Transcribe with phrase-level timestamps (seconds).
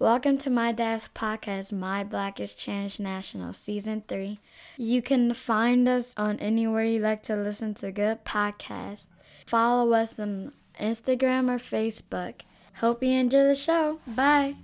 [0.00, 2.54] Welcome to my dad's podcast, My Black is
[3.00, 4.38] National Season 3.
[4.76, 9.08] You can find us on anywhere you like to listen to good podcasts.
[9.44, 12.42] Follow us on Instagram or Facebook.
[12.74, 13.98] Hope you enjoy the show.
[14.06, 14.54] Bye.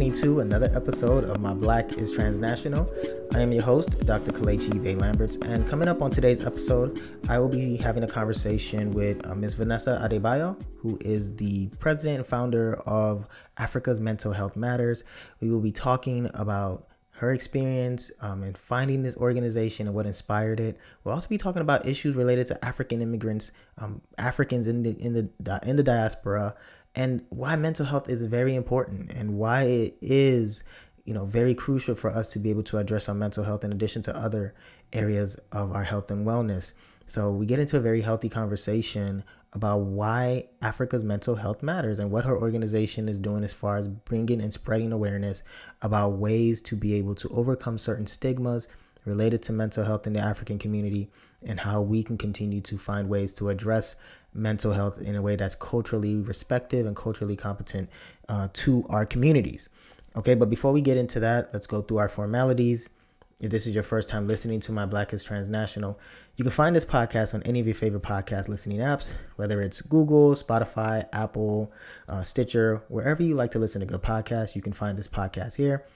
[0.00, 2.90] Listening to another episode of My Black is Transnational.
[3.34, 4.32] I am your host, Dr.
[4.32, 8.92] Kalechi Bay Lamberts, and coming up on today's episode, I will be having a conversation
[8.92, 9.52] with uh, Ms.
[9.52, 13.28] Vanessa Adebayo, who is the president and founder of
[13.58, 15.04] Africa's Mental Health Matters.
[15.42, 20.60] We will be talking about her experience um, in finding this organization and what inspired
[20.60, 20.78] it.
[21.04, 25.12] We'll also be talking about issues related to African immigrants, um, Africans in the in
[25.12, 26.54] the in the diaspora,
[26.94, 30.64] and why mental health is very important and why it is
[31.04, 33.72] you know very crucial for us to be able to address our mental health in
[33.72, 34.54] addition to other
[34.92, 36.72] areas of our health and wellness.
[37.06, 42.10] So we get into a very healthy conversation about why africa's mental health matters and
[42.10, 45.42] what her organization is doing as far as bringing and spreading awareness
[45.82, 48.68] about ways to be able to overcome certain stigmas
[49.04, 51.10] related to mental health in the African community
[51.46, 53.96] and how we can continue to find ways to address
[54.32, 57.88] mental health in a way that's culturally respective and culturally competent
[58.28, 59.68] uh, to our communities.
[60.16, 62.90] Okay, but before we get into that, let's go through our formalities.
[63.40, 65.98] If this is your first time listening to my Black is Transnational,
[66.36, 69.80] you can find this podcast on any of your favorite podcast listening apps, whether it's
[69.80, 71.72] Google, Spotify, Apple,
[72.08, 75.56] uh, Stitcher, wherever you like to listen to good podcasts, you can find this podcast
[75.56, 75.86] here.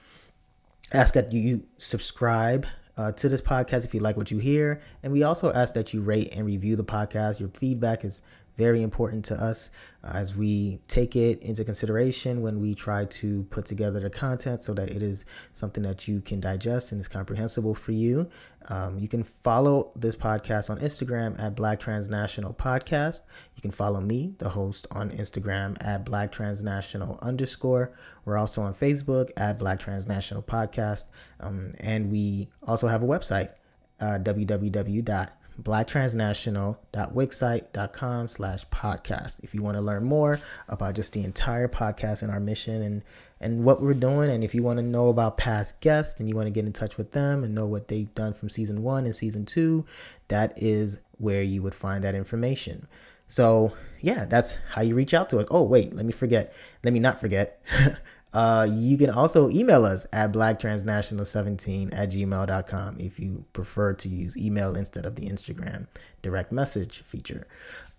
[0.91, 2.65] Ask that you subscribe
[2.97, 4.81] uh, to this podcast if you like what you hear.
[5.03, 7.39] And we also ask that you rate and review the podcast.
[7.39, 8.21] Your feedback is
[8.55, 9.69] very important to us
[10.03, 14.61] uh, as we take it into consideration when we try to put together the content
[14.61, 18.29] so that it is something that you can digest and is comprehensible for you.
[18.67, 23.21] Um, you can follow this podcast on Instagram at Black Transnational Podcast.
[23.55, 27.93] You can follow me, the host, on Instagram at Black Transnational underscore.
[28.23, 31.05] We're also on Facebook at Black Transnational Podcast.
[31.39, 33.53] Um, and we also have a website,
[33.99, 35.29] uh, www
[35.61, 42.31] blacktransnational.wixsite.com slash podcast if you want to learn more about just the entire podcast and
[42.31, 43.03] our mission and
[43.41, 44.29] and what we're doing.
[44.29, 46.73] And if you want to know about past guests and you want to get in
[46.73, 49.85] touch with them and know what they've done from season one and season two
[50.29, 52.87] that is where you would find that information.
[53.27, 55.45] So yeah that's how you reach out to us.
[55.51, 56.53] Oh wait let me forget.
[56.83, 57.61] Let me not forget
[58.35, 64.35] Uh, you can also email us at blacktransnational17 at gmail.com if you prefer to use
[64.37, 65.87] email instead of the Instagram
[66.21, 67.47] direct message feature.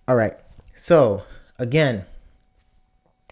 [0.06, 0.34] All right.
[0.74, 1.22] So,
[1.58, 2.04] again,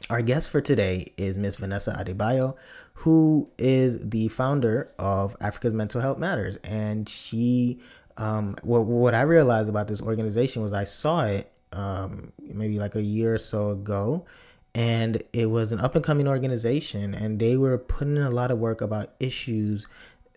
[0.09, 2.56] our guest for today is Miss Vanessa Adebayo,
[2.94, 6.56] who is the founder of Africa's Mental Health Matters.
[6.65, 7.81] And she,
[8.16, 12.94] um, what, what I realized about this organization was I saw it um, maybe like
[12.94, 14.25] a year or so ago
[14.74, 18.50] and it was an up and coming organization and they were putting in a lot
[18.50, 19.86] of work about issues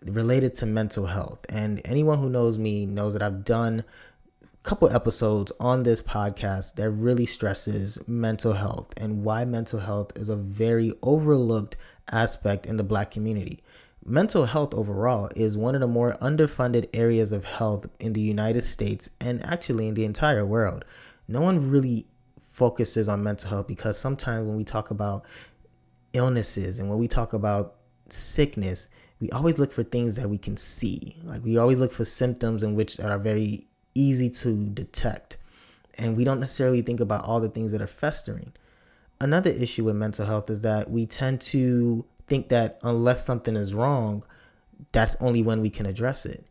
[0.06, 1.44] related to mental health.
[1.48, 3.84] And anyone who knows me knows that i've done
[4.42, 10.12] a couple episodes on this podcast that really stresses mental health and why mental health
[10.16, 11.76] is a very overlooked
[12.10, 13.60] aspect in the black community.
[14.04, 18.62] Mental health overall is one of the more underfunded areas of health in the united
[18.62, 20.84] states and actually in the entire world.
[21.26, 22.06] No one really
[22.58, 25.24] focuses on mental health because sometimes when we talk about
[26.12, 27.76] illnesses and when we talk about
[28.08, 28.88] sickness,
[29.20, 31.14] we always look for things that we can see.
[31.22, 35.38] Like we always look for symptoms in which that are very easy to detect.
[35.96, 38.52] And we don't necessarily think about all the things that are festering.
[39.20, 43.72] Another issue with mental health is that we tend to think that unless something is
[43.72, 44.24] wrong,
[44.92, 46.44] that's only when we can address it.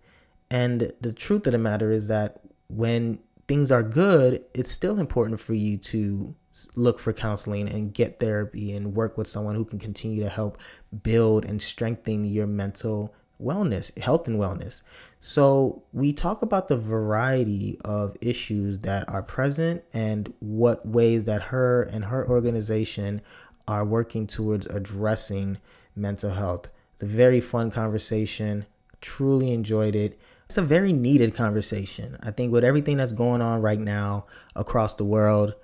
[0.49, 2.39] And the truth of the matter is that
[2.69, 6.35] when things are good, it's still important for you to
[6.75, 10.57] look for counseling and get therapy and work with someone who can continue to help
[11.03, 14.81] build and strengthen your mental wellness, health and wellness.
[15.19, 21.43] So, we talk about the variety of issues that are present and what ways that
[21.43, 23.21] her and her organization
[23.67, 25.57] are working towards addressing
[25.95, 26.69] mental health.
[26.93, 28.65] It's a very fun conversation.
[29.01, 30.19] Truly enjoyed it.
[30.47, 32.17] It's a very needed conversation.
[32.23, 35.55] I think with everything that's going on right now across the world,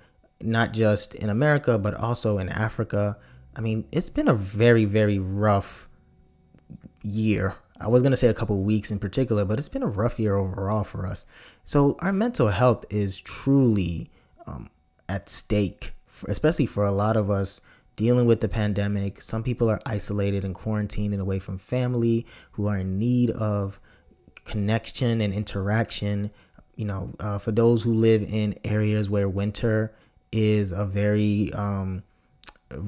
[0.42, 3.16] not just in America, but also in Africa,
[3.56, 5.88] I mean, it's been a very, very rough
[7.02, 7.54] year.
[7.80, 10.36] I was gonna say a couple weeks in particular, but it's been a rough year
[10.36, 11.24] overall for us.
[11.64, 14.10] So our mental health is truly
[14.46, 14.68] um,
[15.08, 15.94] at stake,
[16.28, 17.62] especially for a lot of us
[17.96, 19.22] dealing with the pandemic.
[19.22, 23.80] Some people are isolated and quarantined and away from family, who are in need of
[24.44, 26.30] connection and interaction.
[26.76, 29.94] You know, uh, for those who live in areas where winter
[30.32, 32.02] is a very um,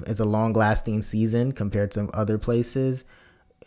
[0.06, 3.04] is a long lasting season compared to other places.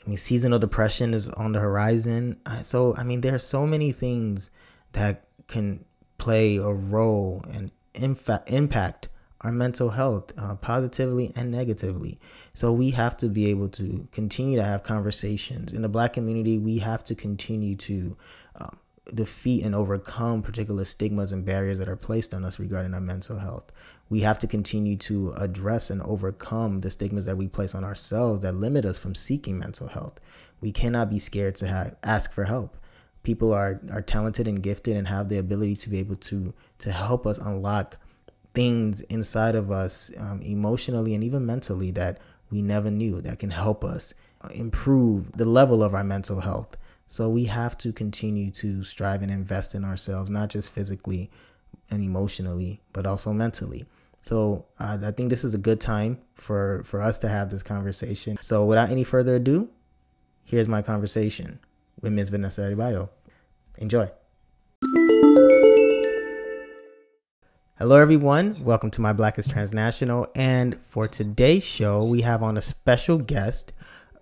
[0.06, 2.39] I mean, seasonal depression is on the horizon.
[2.62, 4.50] So, I mean, there are so many things
[4.94, 5.83] that can
[6.18, 9.09] play a role and in fact impact
[9.41, 12.19] our mental health uh, positively and negatively.
[12.53, 16.57] So we have to be able to continue to have conversations in the black community.
[16.57, 18.18] We have to continue to
[18.56, 18.77] um,
[19.15, 23.38] defeat and overcome particular stigmas and barriers that are placed on us regarding our mental
[23.38, 23.71] health.
[24.09, 28.41] We have to continue to address and overcome the stigmas that we place on ourselves
[28.41, 30.19] that limit us from seeking mental health.
[30.62, 32.75] We cannot be scared to have, ask for help.
[33.24, 36.91] People are, are talented and gifted and have the ability to be able to to
[36.91, 37.97] help us unlock
[38.60, 42.18] things inside of us um, emotionally and even mentally that
[42.52, 44.14] we never knew that can help us
[44.54, 46.76] improve the level of our mental health.
[47.08, 51.32] So we have to continue to strive and invest in ourselves, not just physically
[51.90, 53.86] and emotionally, but also mentally.
[54.24, 57.64] So uh, I think this is a good time for for us to have this
[57.64, 58.36] conversation.
[58.42, 59.70] So without any further ado,
[60.44, 61.60] here's my conversation
[62.02, 62.28] with Ms.
[62.28, 63.08] Vanessa Adebayo.
[63.78, 64.12] Enjoy.
[67.80, 68.62] Hello, everyone.
[68.66, 70.28] Welcome to My Black is Transnational.
[70.36, 73.72] And for today's show, we have on a special guest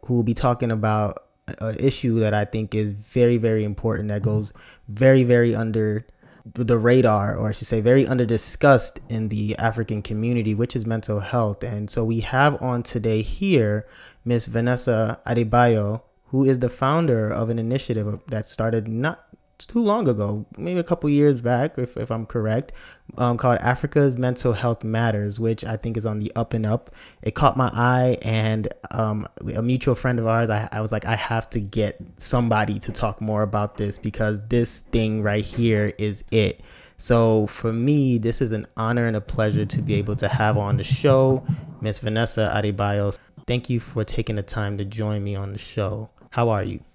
[0.06, 1.24] who will be talking about
[1.58, 4.54] an issue that I think is very, very important that goes
[4.88, 6.06] very, very under
[6.54, 10.86] the radar, or I should say, very under discussed in the African community, which is
[10.86, 11.64] mental health.
[11.64, 13.88] And so we have on today here
[14.24, 19.27] Miss Vanessa Adebayo, who is the founder of an initiative that started not
[19.66, 22.72] too long ago, maybe a couple years back, if, if I'm correct,
[23.18, 26.92] um, called Africa's Mental Health Matters, which I think is on the up and up.
[27.22, 31.06] It caught my eye, and um, a mutual friend of ours, I, I was like,
[31.06, 35.94] I have to get somebody to talk more about this because this thing right here
[35.98, 36.62] is it.
[36.98, 40.58] So for me, this is an honor and a pleasure to be able to have
[40.58, 41.46] on the show
[41.82, 43.18] Miss Vanessa Adebayo.
[43.46, 46.10] Thank you for taking the time to join me on the show.
[46.32, 46.87] How are you?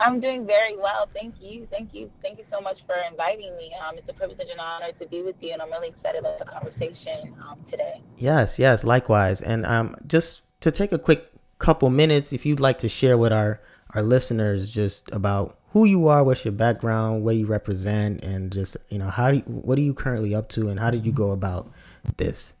[0.00, 1.08] I'm doing very well.
[1.12, 1.66] Thank you.
[1.70, 2.10] Thank you.
[2.22, 3.72] Thank you so much for inviting me.
[3.82, 6.38] Um, it's a privilege and honor to be with you, and I'm really excited about
[6.38, 8.00] the conversation um, today.
[8.16, 9.42] Yes, yes, likewise.
[9.42, 13.32] And um, just to take a quick couple minutes, if you'd like to share with
[13.32, 13.60] our,
[13.94, 18.76] our listeners just about who you are, what's your background, what you represent, and just,
[18.90, 21.12] you know, how do you, what are you currently up to, and how did you
[21.12, 21.70] go about
[22.16, 22.54] this?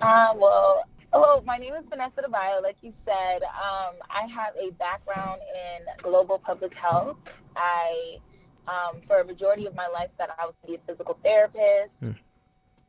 [0.00, 2.60] Uh, well, Hello, my name is Vanessa Adebayo.
[2.60, 7.18] Like you said, um, I have a background in global public health.
[7.54, 8.16] I,
[8.66, 12.02] um, for a majority of my life, that I was be a physical therapist.
[12.02, 12.16] Mm.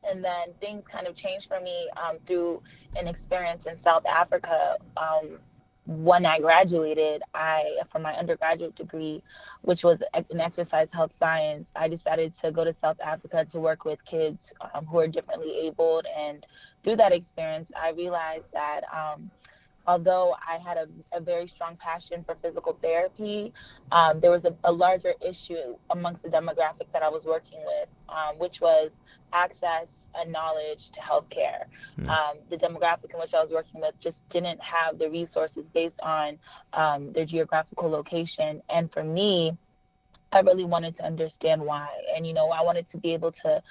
[0.09, 2.63] And then things kind of changed for me um, through
[2.95, 5.37] an experience in South Africa um,
[5.85, 9.21] when I graduated, I for my undergraduate degree,
[9.61, 13.85] which was an exercise health science, I decided to go to South Africa to work
[13.85, 16.07] with kids um, who are differently abled.
[16.17, 16.45] And
[16.83, 19.29] through that experience, I realized that um,
[19.87, 23.53] although I had a, a, very strong passion for physical therapy,
[23.91, 27.95] um, there was a, a, larger issue amongst the demographic that I was working with,
[28.09, 28.91] um, which was
[29.35, 31.65] access and knowledge to healthcare.
[31.99, 32.09] Mm.
[32.09, 35.99] Um, the demographic in which I was working with just didn't have the resources based
[36.01, 36.39] on
[36.73, 38.61] um, their geographical location.
[38.69, 39.57] And for me,
[40.31, 41.89] I really wanted to understand why.
[42.15, 43.61] And, you know, I wanted to be able to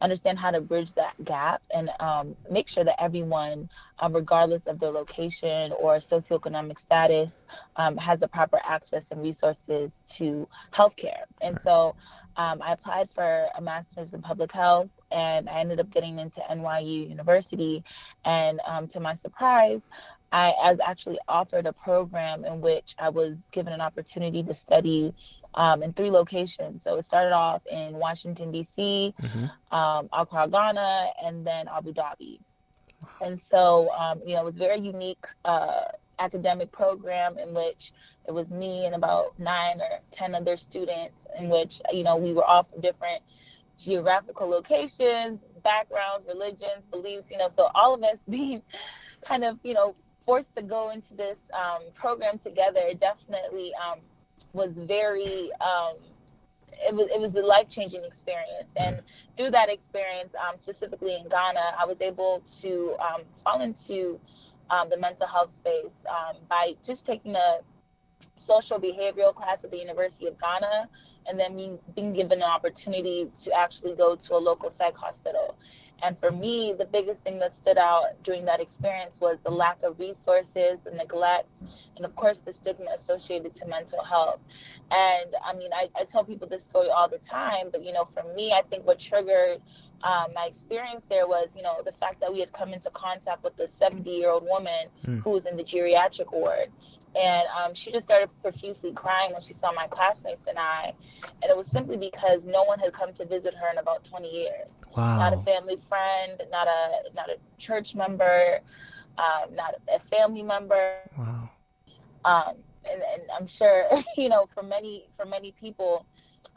[0.00, 4.78] understand how to bridge that gap and um, make sure that everyone, uh, regardless of
[4.78, 7.44] their location or socioeconomic status,
[7.76, 11.24] um, has the proper access and resources to healthcare.
[11.42, 11.94] And so
[12.36, 16.40] um, I applied for a master's in public health and I ended up getting into
[16.40, 17.84] NYU University.
[18.24, 19.82] And um, to my surprise,
[20.32, 25.12] I, was actually offered a program in which I was given an opportunity to study
[25.54, 26.84] um, in three locations.
[26.84, 29.76] So it started off in Washington, D.C., mm-hmm.
[29.76, 32.38] um, Accra, Ghana, and then Abu Dhabi.
[33.20, 35.84] And so, um, you know, it was very unique uh,
[36.18, 37.92] academic program in which
[38.28, 42.32] it was me and about nine or 10 other students, in which, you know, we
[42.32, 43.22] were all from different
[43.80, 48.62] geographical locations, backgrounds, religions, beliefs, you know, so all of us being
[49.24, 49.94] kind of, you know,
[50.26, 53.98] forced to go into this um, program together, it definitely um,
[54.52, 55.96] was very, um,
[56.86, 58.72] it was, it was a life changing experience.
[58.76, 59.02] And
[59.36, 64.20] through that experience, um, specifically in Ghana, I was able to um, fall into
[64.70, 66.04] um, the mental health space
[66.48, 67.58] by just taking a
[68.36, 70.88] social behavioral class at the University of Ghana
[71.26, 75.56] and then being, being given an opportunity to actually go to a local psych hospital.
[76.02, 79.82] And for me, the biggest thing that stood out during that experience was the lack
[79.82, 81.62] of resources, the neglect,
[81.96, 84.40] and of course, the stigma associated to mental health.
[84.90, 88.04] And I mean, I, I tell people this story all the time, but you know,
[88.04, 89.60] for me, I think what triggered
[90.02, 93.44] um, my experience there was, you know, the fact that we had come into contact
[93.44, 95.20] with a 70 year old woman mm.
[95.22, 96.70] who was in the geriatric ward.
[97.14, 100.94] And um, she just started profusely crying when she saw my classmates and I.
[101.42, 104.28] And it was simply because no one had come to visit her in about 20
[104.28, 104.80] years.
[104.96, 105.18] Wow.
[105.18, 108.60] Not a family friend, not a not a church member,
[109.18, 110.94] um, not a family member.
[111.18, 111.50] Wow.
[112.24, 112.54] Um,
[112.90, 113.84] and, and I'm sure,
[114.16, 116.06] you know, for many for many people,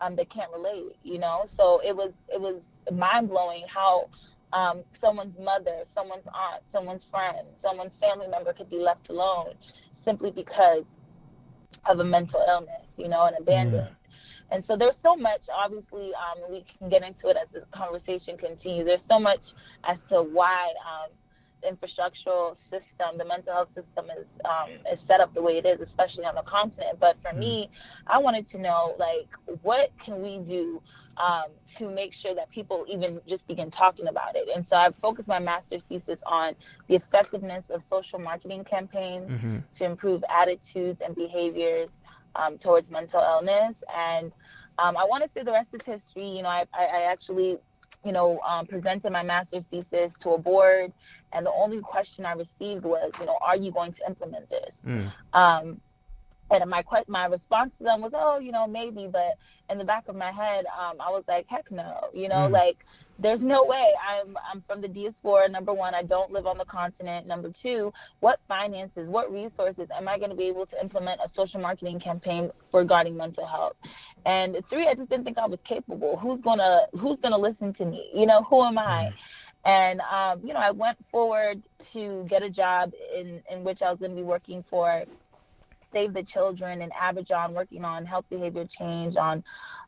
[0.01, 1.43] um, they can't relate, you know.
[1.45, 2.61] So it was it was
[2.91, 4.09] mind blowing how
[4.53, 9.53] um, someone's mother, someone's aunt, someone's friend, someone's family member could be left alone
[9.91, 10.85] simply because
[11.85, 13.87] of a mental illness, you know, and abandoned.
[13.89, 13.95] Yeah.
[14.51, 18.37] And so there's so much, obviously, um, we can get into it as the conversation
[18.37, 18.85] continues.
[18.85, 21.09] There's so much as to why um,
[21.69, 25.81] infrastructural system, the mental health system is um, is set up the way it is,
[25.81, 26.99] especially on the continent.
[26.99, 27.69] But for me,
[28.07, 29.29] I wanted to know like
[29.61, 30.81] what can we do
[31.17, 34.49] um, to make sure that people even just begin talking about it.
[34.53, 36.55] And so I've focused my master's thesis on
[36.87, 39.57] the effectiveness of social marketing campaigns mm-hmm.
[39.75, 42.01] to improve attitudes and behaviors
[42.35, 43.83] um, towards mental illness.
[43.95, 44.31] And
[44.79, 46.27] um, I want to say the rest is history.
[46.27, 47.57] You know, I, I, I actually
[48.03, 50.91] you know, um, presented my master's thesis to a board,
[51.33, 54.79] and the only question I received was, you know, are you going to implement this?
[54.85, 55.11] Mm.
[55.33, 55.81] Um,
[56.61, 59.37] and my my response to them was, oh, you know, maybe, but
[59.69, 62.51] in the back of my head, um, I was like, heck no, you know, mm.
[62.51, 62.85] like
[63.17, 63.93] there's no way.
[64.07, 65.49] I'm I'm from the diaspora.
[65.49, 67.27] Number one, I don't live on the continent.
[67.27, 71.29] Number two, what finances, what resources am I going to be able to implement a
[71.29, 73.75] social marketing campaign regarding mental health?
[74.25, 76.17] And three, I just didn't think I was capable.
[76.17, 78.09] Who's gonna Who's gonna listen to me?
[78.13, 79.11] You know, who am I?
[79.11, 79.13] Mm.
[79.65, 83.91] And um, you know, I went forward to get a job in in which I
[83.91, 85.05] was going to be working for
[85.93, 89.43] Save the Children in Abidjan, working on health behavior change on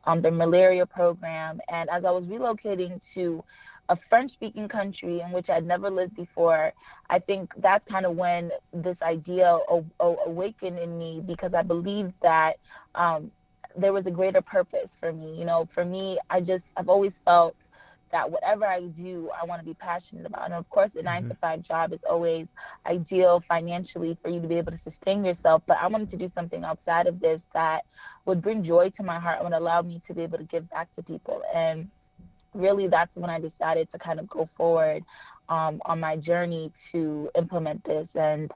[0.06, 1.62] um, the malaria program.
[1.70, 3.44] And as I was relocating to
[3.90, 6.74] a French speaking country in which I'd never lived before,
[7.10, 11.64] I think that's kind of when this idea o- o- awakened in me because I
[11.64, 12.58] believed that
[12.96, 13.32] um,
[13.78, 15.38] there was a greater purpose for me.
[15.40, 17.56] You know, for me, I just, I've always felt
[18.16, 20.46] that whatever I do, I want to be passionate about.
[20.46, 21.30] And of course, a 9 mm-hmm.
[21.32, 22.48] to five job is always
[22.86, 25.64] ideal financially for you to be able to sustain yourself.
[25.66, 27.84] But I wanted to do something outside of this that
[28.24, 30.70] would bring joy to my heart and would allow me to be able to give
[30.70, 31.42] back to people.
[31.54, 31.90] And
[32.54, 35.04] really, that's when I decided to kind of go forward
[35.50, 38.16] um, on my journey to implement this.
[38.16, 38.50] And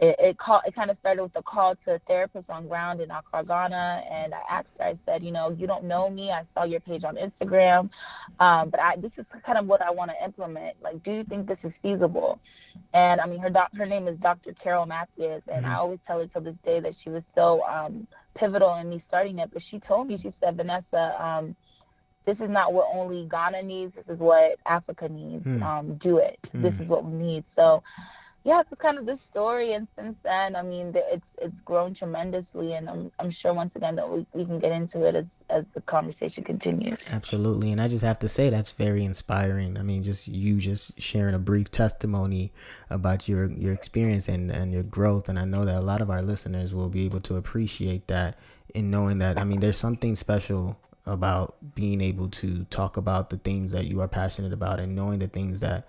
[0.00, 3.00] it, it call it kind of started with a call to a therapist on ground
[3.02, 4.84] in Accra, Ghana, and I asked her.
[4.84, 6.30] I said, you know, you don't know me.
[6.30, 7.90] I saw your page on Instagram,
[8.38, 10.80] um, but I this is kind of what I want to implement.
[10.82, 12.40] Like, do you think this is feasible?
[12.94, 14.54] And I mean, her doc, her name is Dr.
[14.54, 15.74] Carol Matthews, and mm-hmm.
[15.74, 18.98] I always tell her to this day that she was so um, pivotal in me
[18.98, 19.50] starting it.
[19.52, 21.22] But she told me, she said, Vanessa.
[21.22, 21.56] Um,
[22.26, 23.96] this is not what only Ghana needs.
[23.96, 25.46] This is what Africa needs.
[25.46, 25.62] Mm.
[25.62, 26.50] Um, do it.
[26.54, 26.60] Mm.
[26.60, 27.48] This is what we need.
[27.48, 27.82] So
[28.42, 29.74] yeah, it's kind of the story.
[29.74, 33.96] And since then, I mean, it's it's grown tremendously, and I'm I'm sure once again
[33.96, 37.06] that we, we can get into it as as the conversation continues.
[37.12, 39.76] Absolutely, and I just have to say that's very inspiring.
[39.76, 42.50] I mean, just you just sharing a brief testimony
[42.88, 46.08] about your your experience and and your growth, and I know that a lot of
[46.08, 48.38] our listeners will be able to appreciate that
[48.74, 49.38] in knowing that.
[49.38, 54.00] I mean, there's something special about being able to talk about the things that you
[54.00, 55.86] are passionate about and knowing the things that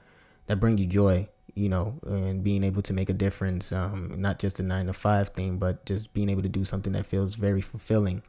[0.48, 4.40] that bring you joy you know, and being able to make a difference, um, not
[4.40, 7.36] just a nine to five thing, but just being able to do something that feels
[7.36, 8.22] very fulfilling.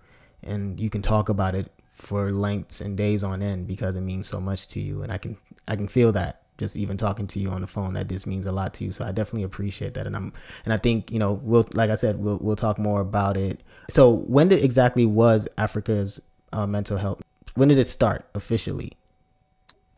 [0.43, 4.29] And you can talk about it for lengths and days on end because it means
[4.29, 5.03] so much to you.
[5.03, 5.37] And I can,
[5.69, 8.47] I can feel that just even talking to you on the phone that this means
[8.47, 8.93] a lot to you.
[8.93, 10.07] So I definitely appreciate that.
[10.07, 10.33] And I'm,
[10.65, 13.63] and I think, you know, we'll, like I said, we'll, we'll talk more about it.
[13.89, 16.21] So when did exactly was Africa's
[16.53, 17.23] uh, mental health?
[17.55, 18.93] When did it start officially?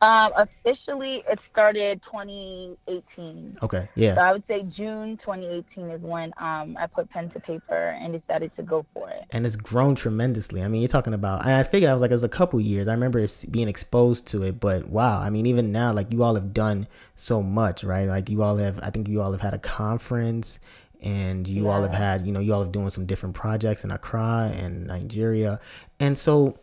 [0.01, 3.57] Um, officially, it started 2018.
[3.63, 4.15] Okay, yeah.
[4.15, 8.11] So I would say June 2018 is when um I put pen to paper and
[8.11, 9.23] decided to go for it.
[9.31, 10.61] And it's grown tremendously.
[10.61, 12.59] I mean, you're talking about, and I figured I was like, it was a couple
[12.59, 12.87] years.
[12.87, 16.35] I remember being exposed to it, but wow, I mean, even now, like you all
[16.35, 18.05] have done so much, right?
[18.05, 20.59] Like you all have, I think you all have had a conference
[21.01, 21.69] and you yeah.
[21.69, 24.87] all have had, you know, you all have doing some different projects in Accra and
[24.87, 25.59] Nigeria.
[25.99, 26.57] And so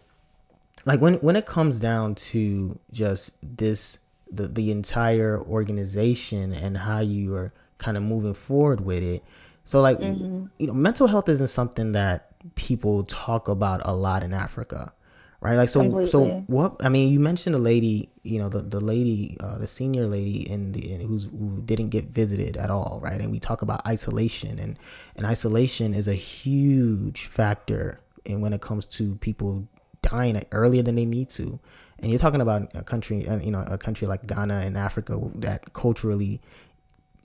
[0.85, 3.99] like when when it comes down to just this
[4.31, 9.23] the the entire organization and how you are kind of moving forward with it.
[9.65, 10.47] So like Mm-hmm.
[10.59, 14.93] you know, mental health isn't something that people talk about a lot in Africa.
[15.41, 15.57] Right?
[15.57, 19.37] Like so so what I mean, you mentioned a lady, you know, the, the lady,
[19.41, 23.21] uh, the senior lady in the in, who's who didn't get visited at all, right?
[23.21, 24.79] And we talk about isolation and
[25.17, 29.67] and isolation is a huge factor in when it comes to people
[30.02, 31.59] dying earlier than they need to.
[31.99, 35.21] And you're talking about a country, uh, you know, a country like Ghana in Africa
[35.37, 36.40] that culturally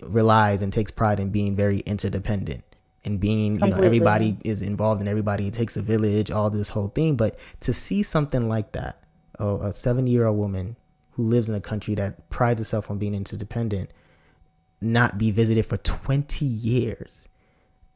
[0.04, 2.64] relies and takes pride in being very interdependent
[3.04, 5.48] and being, you know, everybody is involved and everybody.
[5.48, 7.16] It takes a village, all this whole thing.
[7.16, 9.02] But to see something like that,
[9.40, 10.76] oh, a 70 year old woman
[11.12, 13.92] who lives in a country that prides itself on being interdependent,
[14.80, 17.28] not be visited for 20 years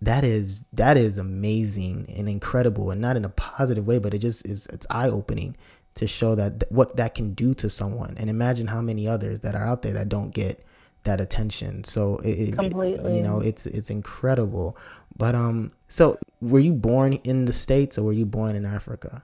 [0.02, 4.20] that is that is amazing and incredible and not in a positive way but it
[4.20, 5.56] just is it's eye-opening
[5.96, 9.42] to show that th- what that can do to someone and imagine how many others
[9.42, 10.64] that are out there that don't get
[11.04, 13.16] that attention so it, it- Completely.
[13.18, 14.78] you know it's it's incredible
[15.18, 19.24] but um so were you born in the states or were you born in africa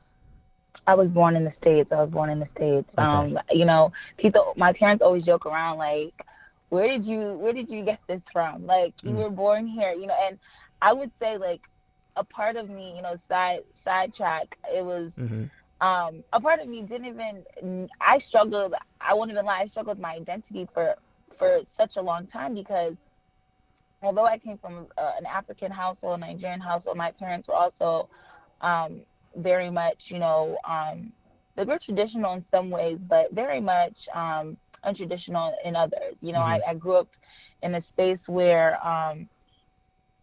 [0.86, 1.92] I was born in the States.
[1.92, 2.94] I was born in the States.
[2.98, 3.04] Okay.
[3.06, 6.26] Um, you know, people my parents always joke around like,
[6.70, 8.66] where did you where did you get this from?
[8.66, 9.16] Like you Mm.
[9.24, 10.40] were born here, you know, and
[10.82, 11.62] I would say like
[12.16, 15.46] a part of me, you know, side sidetrack, it was mm-hmm.
[15.86, 19.98] um a part of me didn't even I struggled I won't even lie, I struggled
[19.98, 20.96] with my identity for
[21.36, 22.96] for such a long time because
[24.02, 28.10] although I came from uh, an African household, a Nigerian household, my parents were also
[28.62, 29.02] um,
[29.36, 31.12] very much, you know, um,
[31.56, 36.22] they were traditional in some ways, but very much um, untraditional in others.
[36.22, 37.10] You know, I, I grew up
[37.64, 39.28] in a space where um,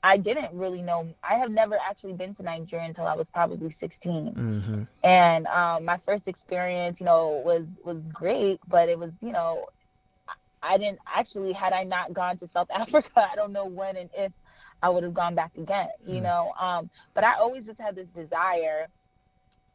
[0.04, 1.16] I didn't really know.
[1.24, 4.82] I have never actually been to Nigeria until I was probably 16 Mm-hmm.
[5.04, 9.66] and um, my first experience you know was was great but it was you know
[10.62, 14.10] i didn't actually had i not gone to south africa i don't know when and
[14.16, 14.32] if
[14.82, 16.22] i would have gone back again you Mm.
[16.22, 18.88] know um, but i always just had this desire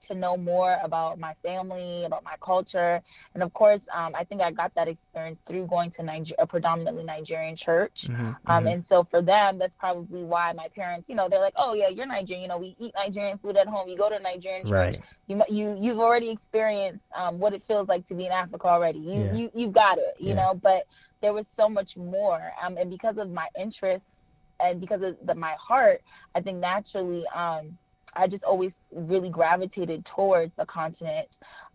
[0.02, 3.02] to know more about my family about my culture
[3.34, 6.48] and of course um, i think i got that experience through going to Niger- a
[6.48, 8.32] predominantly nigerian church Mm-hmm.
[8.48, 11.74] um, and so for them, that's probably why my parents, you know, they're like, oh
[11.74, 12.42] yeah, you're Nigerian.
[12.44, 13.88] You know, we eat Nigerian food at home.
[13.88, 14.96] You go to a Nigerian church.
[14.96, 18.68] right You, you, you've already experienced um, what it feels like to be in Africa
[18.68, 19.00] already.
[19.00, 19.32] You Yeah.
[19.32, 20.16] you you've got it.
[20.20, 20.36] You Yeah.
[20.36, 20.84] know, but
[21.22, 22.52] there was so much more.
[22.62, 24.24] Um, and because of my interests
[24.60, 26.02] and because of the, my heart,
[26.36, 27.78] I think naturally, um,
[28.16, 31.28] I just always really gravitated towards the continent.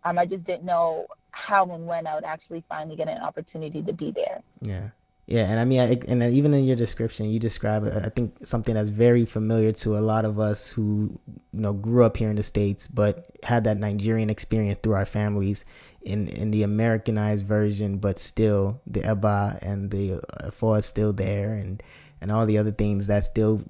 [0.03, 3.81] Um, I just didn't know how and when I would actually finally get an opportunity
[3.83, 4.41] to be there.
[4.61, 4.89] Yeah.
[5.27, 8.45] Yeah, and I mean, I, and even in your description, you describe, uh, I think,
[8.45, 11.19] something that's very familiar to a lot of us who,
[11.51, 15.05] you know, grew up here in the states, but had that Nigerian experience through our
[15.05, 15.65] families,
[16.03, 21.55] in in the Americanized version, but still the Eba and the Afo is still there,
[21.55, 21.81] and
[22.21, 23.63] and all the other things that still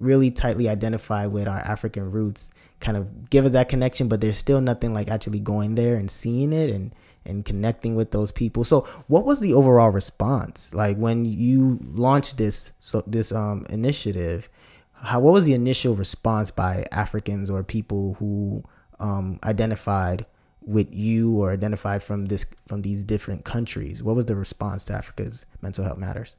[0.00, 4.08] really tightly identify with our African roots, kind of give us that connection.
[4.08, 6.94] But there's still nothing like actually going there and seeing it and
[7.26, 8.64] and connecting with those people.
[8.64, 14.48] So, what was the overall response like when you launched this so this um initiative?
[14.92, 18.62] How what was the initial response by Africans or people who
[19.00, 20.26] um identified
[20.66, 24.02] with you or identified from this from these different countries?
[24.02, 26.36] What was the response to Africa's mental health matters?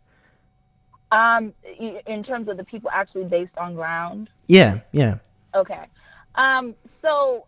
[1.16, 1.54] Um,
[2.08, 4.30] in terms of the people actually based on ground.
[4.48, 5.20] Yeah, yeah.
[5.54, 5.86] Okay.
[6.36, 7.46] Um, so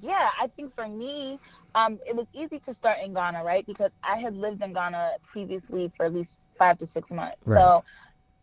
[0.00, 1.40] yeah, I think for me,
[1.74, 3.66] um, it was easy to start in Ghana, right?
[3.66, 7.38] Because I had lived in Ghana previously for at least five to six months.
[7.44, 7.58] Right.
[7.58, 7.84] So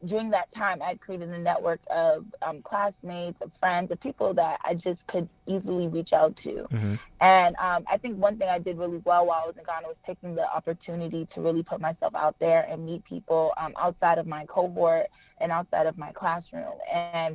[0.06, 4.60] during that time, I created a network of um, classmates, of friends, of people that
[4.64, 6.68] I just could easily reach out to.
[6.72, 7.00] Mhm.
[7.20, 9.88] And um, I think one thing I did really well while I was in Ghana
[9.88, 14.18] was taking the opportunity to really put myself out there and meet people um, outside
[14.18, 15.08] of my cohort
[15.40, 16.78] and outside of my classroom.
[16.90, 17.28] And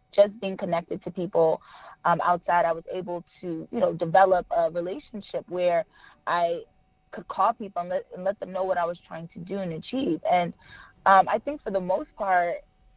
[0.00, 1.60] just being connected to people
[2.04, 5.84] um, outside, I was able to, you know, develop a relationship where
[6.26, 6.62] I
[7.10, 9.58] could call people and let, and let them know what I was trying to do
[9.58, 10.20] and achieve.
[10.30, 10.54] And
[11.06, 12.56] um, I think for the most part,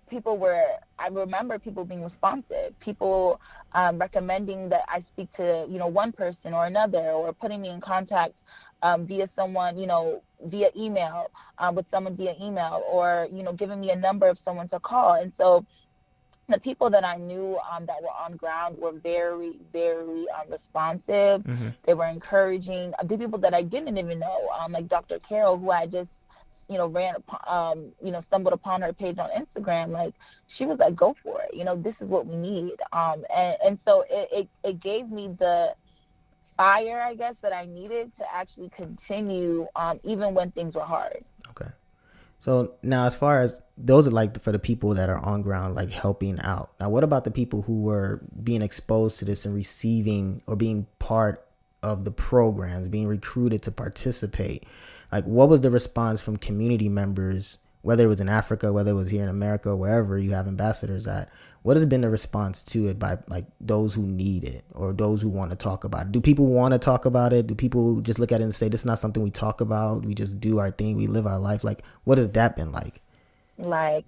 [0.10, 0.64] people were,
[1.00, 3.42] I remember people being responsive, people
[3.74, 7.70] um, recommending that I speak to, you know, one person or another, or putting me
[7.70, 8.44] in contact
[8.84, 11.28] um, via someone, you know, via email
[11.60, 14.80] um, with someone via email, or, you know, giving me a number of someone to
[14.80, 15.14] call.
[15.16, 15.66] And so,
[16.50, 21.44] the people that I knew um, that were on ground were very, very um, responsive.
[21.44, 21.76] Mhm.
[21.84, 22.94] They were encouraging.
[23.04, 25.20] The people that I didn't even know, um, like Dr.
[25.20, 26.28] Carol, who I just,
[26.68, 29.90] you know, ran, upon, um, you know, stumbled upon her page on Instagram.
[29.90, 30.14] Like
[30.48, 31.56] she was like, "Go for it.
[31.56, 35.10] You know, this is what we need." Um, and and so it it, it gave
[35.10, 35.76] me the
[36.60, 41.24] fire, I guess, that I needed to actually continue, um, even when things were hard.
[41.52, 41.70] Okay.
[42.42, 45.76] So now, as far as those are like for the people that are on ground,
[45.76, 46.72] like helping out.
[46.80, 50.88] Now, what about the people who were being exposed to this and receiving or being
[51.00, 51.46] part
[51.82, 54.66] of the programs, being recruited to participate?
[55.12, 58.96] Like, what was the response from community members, whether it was in Africa, whether it
[58.96, 61.30] was here in America, wherever you have ambassadors at?
[61.62, 65.22] what has been the response to it by like those who need it or those
[65.22, 66.12] who want to talk about it?
[66.12, 67.48] Do people want to talk about it?
[67.48, 70.06] Do people just look at it and say this is not something we talk about.
[70.06, 70.96] We just do our thing.
[70.96, 71.64] We live our life.
[71.64, 73.02] Like what has that been like
[73.60, 74.06] like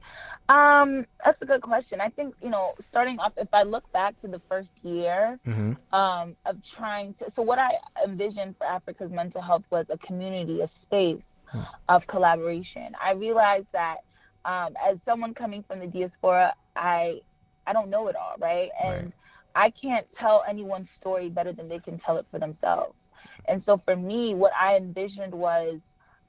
[0.49, 4.17] um that's a good question i think you know starting off if i look back
[4.17, 5.73] to the first year mm-hmm.
[5.93, 7.71] um of trying to so what i
[8.05, 11.61] envisioned for africa's mental health was a community a space hmm.
[11.89, 13.97] of collaboration i realized that
[14.43, 17.21] um, as someone coming from the diaspora i
[17.67, 18.69] I don't know it all, right?
[18.81, 19.13] And right.
[19.55, 23.09] I can't tell anyone's story better than they can tell it for themselves.
[23.45, 25.79] And so for me, what I envisioned was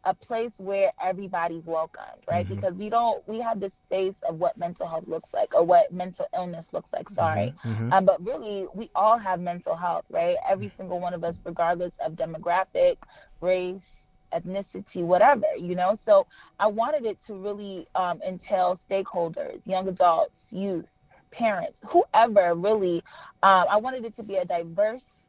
[0.04, 2.44] a place where everybody's welcomed, right?
[2.44, 2.56] Mm-hmm.
[2.56, 5.92] Because we don't, we have this space of what mental health looks like or what
[5.92, 7.54] mental illness looks like, sorry.
[7.64, 7.68] Mm-hmm.
[7.70, 7.92] mm-hmm.
[7.92, 10.36] Um, but really, we all have mental health, right?
[10.48, 10.76] Every mm-hmm.
[10.76, 12.96] single one of us, regardless of demographic,
[13.40, 13.90] race,
[14.32, 15.94] ethnicity, whatever, you know?
[15.94, 16.26] So
[16.58, 20.90] I wanted it to really um, entail stakeholders, young adults, youth,
[21.30, 23.02] parents, whoever really.
[23.42, 25.26] Um, I wanted it to be a diverse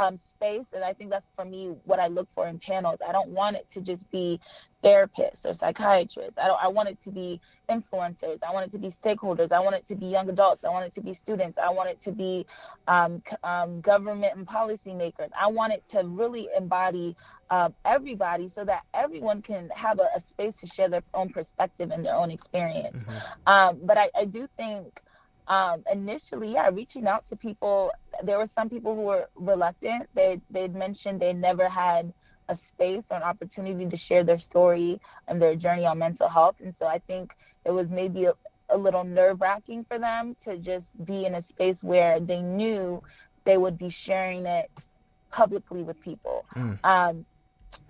[0.00, 0.66] um, space.
[0.72, 2.98] And I think that's for me what I look for in panels.
[3.06, 4.40] I don't want it to just be
[4.82, 6.38] therapists or psychiatrists.
[6.38, 8.38] I don't I want it to be influencers.
[8.42, 9.52] I want it to be stakeholders.
[9.52, 10.64] I want it to be young adults.
[10.64, 11.58] I want it to be students.
[11.58, 12.46] I want it to be
[12.88, 15.28] um, um, government and policymakers.
[15.38, 17.14] I want it to really embody
[17.50, 21.90] uh, everybody so that everyone can have a, a, space to share their own perspective
[21.90, 23.04] and their own experience.
[23.04, 23.52] Mm-hmm.
[23.52, 25.02] Um, but I, I do think
[25.50, 27.90] um, initially, yeah, reaching out to people,
[28.22, 30.08] there were some people who were reluctant.
[30.14, 32.14] They they'd mentioned they never had
[32.48, 36.60] a space or an opportunity to share their story and their journey on mental health,
[36.60, 37.34] and so I think
[37.64, 38.34] it was maybe a,
[38.68, 43.02] a little nerve wracking for them to just be in a space where they knew
[43.44, 44.86] they would be sharing it
[45.32, 46.46] publicly with people.
[46.54, 46.78] Mm.
[46.84, 47.26] Um,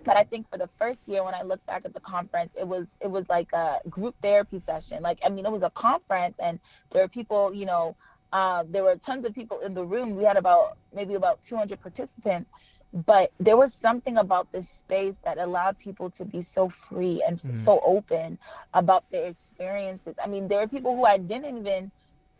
[0.03, 2.67] but I think for the first year when I look back at the conference, it
[2.67, 5.01] was it was like a group therapy session.
[5.03, 6.59] Like I mean, it was a conference, and
[6.91, 7.95] there were people, you know,
[8.33, 10.15] uh, there were tons of people in the room.
[10.15, 12.49] We had about maybe about 200 participants,
[12.93, 17.37] but there was something about this space that allowed people to be so free and
[17.37, 17.57] mm.
[17.57, 18.37] so open
[18.73, 20.15] about their experiences.
[20.23, 21.91] I mean, there were people who I didn't even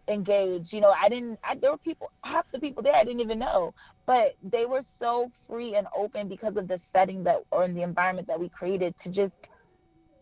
[0.08, 0.74] engage.
[0.74, 1.40] You know, I didn't.
[1.44, 3.74] I, there were people, half the people there I didn't even know,
[4.12, 7.82] but they were so free and open because of the setting that or in the
[7.82, 9.48] environment that we created to just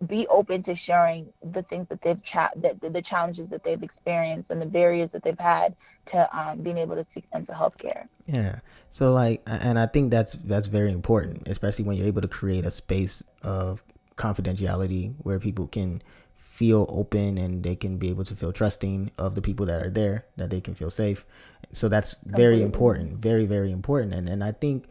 [0.06, 3.82] be open to sharing the things that they've chat that the, the challenges that they've
[3.82, 5.76] experienced and the barriers that they've had
[6.06, 8.60] to um, being able to seek mental health care yeah.
[8.92, 12.68] So like and i think that's that's very important especially when you're able to create
[12.68, 13.84] a space of
[14.18, 16.04] confidentiality where people can
[16.36, 19.90] feel open and they can be able to feel trusting of the people that are
[19.90, 21.26] there that they can feel safe
[21.72, 24.86] so that's very important very very important and and i think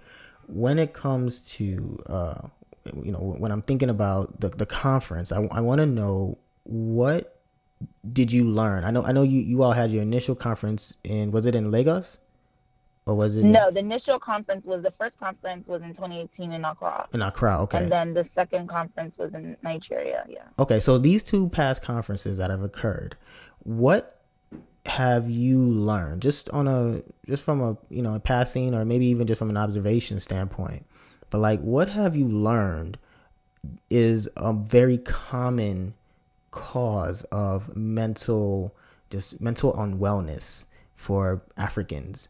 [0.47, 2.41] when it comes to uh
[3.03, 7.41] you know when i'm thinking about the, the conference i, I want to know what
[8.13, 11.31] did you learn i know i know you you all had your initial conference in
[11.31, 12.19] was it in lagos
[13.09, 13.45] or was it?
[13.45, 17.09] No, the initial conference was the first conference was in 2018 in Accra.
[17.15, 17.79] In Accra, okay.
[17.79, 20.25] And then the second conference was in Nigeria.
[20.29, 20.45] Yeah.
[20.59, 23.17] Okay, so these two past conferences that have occurred,
[23.61, 24.18] what
[24.89, 29.07] have you learned just on a just from a you know a passing or maybe
[29.07, 30.85] even just from an observation standpoint?
[31.31, 32.99] But like, what have you learned
[33.91, 35.95] is a very common
[36.51, 38.75] cause of mental
[39.11, 42.29] just mental unwellness for Africans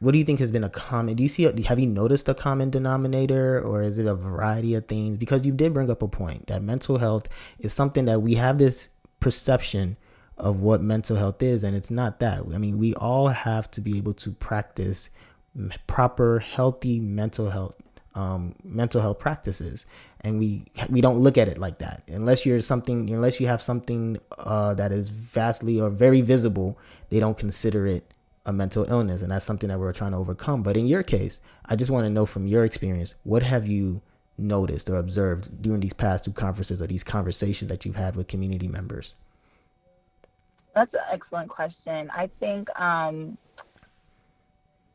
[0.00, 2.34] what do you think has been a common do you see have you noticed a
[2.34, 6.08] common denominator or is it a variety of things because you did bring up a
[6.08, 9.96] point that mental health is something that we have this perception
[10.38, 12.42] of what mental health is and it's not that.
[12.54, 15.10] I mean we all have to be able to practice
[15.86, 17.76] proper healthy mental health
[18.14, 19.86] um, mental health practices
[20.22, 22.02] and we we don't look at it like that.
[22.08, 26.78] Unless you're something unless you have something uh, that is vastly or very visible
[27.10, 28.04] they don't consider it
[28.46, 30.62] a mental illness and that's something that we're trying to overcome.
[30.62, 34.00] But in your case i just want to know from your experience what have you
[34.38, 38.28] noticed or observed during these past two conferences or these conversations that you've had with
[38.28, 39.14] community members
[40.78, 43.36] that's an excellent question i think um,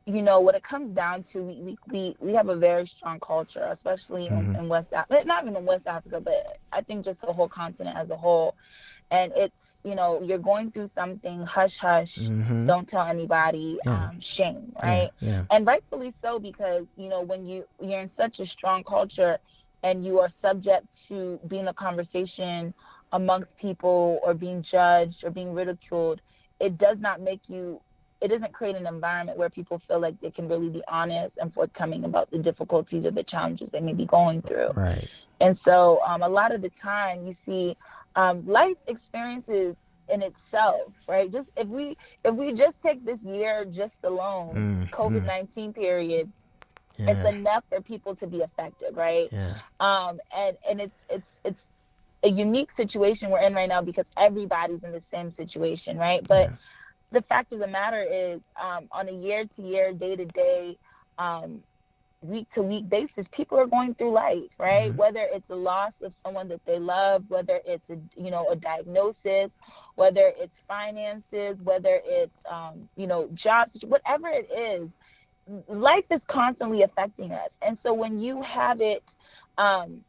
[0.06, 3.68] you know what it comes down to we we, we have a very strong culture
[3.70, 4.52] especially mm-hmm.
[4.52, 7.48] in, in west africa not even in west africa but i think just the whole
[7.48, 8.56] continent as a whole
[9.12, 12.66] and it's you know you're going through something hush hush mm-hmm.
[12.66, 14.10] don't tell anybody yeah.
[14.10, 15.44] um, shame right yeah, yeah.
[15.52, 19.38] and rightfully so because you know when you you're in such a strong culture
[19.84, 22.74] and you are subject to being a conversation
[23.14, 26.22] amongst people or being judged or being ridiculed,
[26.60, 27.82] it does not make you
[28.22, 31.54] it doesn't create an environment where people feel like they can really be honest and
[31.54, 34.72] forthcoming about the difficulties or the challenges they may be going through.
[34.76, 35.10] Right.
[35.42, 37.78] And so um, a lot of the time you see
[38.16, 39.78] um, life experiences
[40.10, 41.32] in itself, right?
[41.32, 46.32] Just if we if we just take this year just alone, Mm, COVID nineteen period,
[46.98, 47.08] Yeah.
[47.08, 49.32] it's enough for people to be affected, right?
[49.32, 49.60] yeah.
[49.80, 51.72] um and and it's it's it's
[52.24, 56.50] a unique situation we're in right now because everybody's in the same situation right but
[56.50, 56.58] Yeah.
[57.12, 60.78] the fact of the matter is um on a year to year day to day
[61.18, 61.64] um
[62.22, 64.96] week to week basis people are going through life right Mhm.
[64.96, 68.56] whether it's a loss of someone that they love whether it's a you know a
[68.56, 69.58] diagnosis
[69.96, 74.90] whether it's finances whether it's um you know jobs whatever it is
[75.68, 79.16] life is constantly affecting us and so when you have it
[79.58, 80.04] um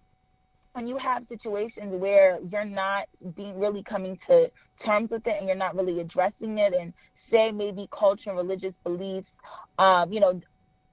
[0.74, 3.06] when you have situations where you're not
[3.36, 7.52] being really coming to terms with it and you're not really addressing it and say
[7.52, 9.38] maybe culture and religious beliefs
[9.78, 10.40] um you know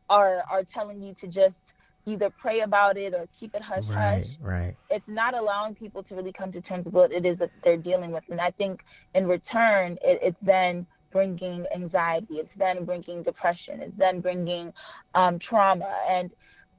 [0.09, 1.73] are are telling you to just
[2.05, 4.29] either pray about it or keep it hush Right.
[4.29, 4.77] hush Right.
[4.89, 7.77] it's not allowing people to really come to terms with what it is that they're
[7.77, 8.23] dealing with.
[8.29, 13.97] And I think in return, it, it's then bringing anxiety, it's then bringing depression, it's
[13.97, 14.73] then bringing
[15.13, 15.95] um, trauma.
[16.09, 16.33] And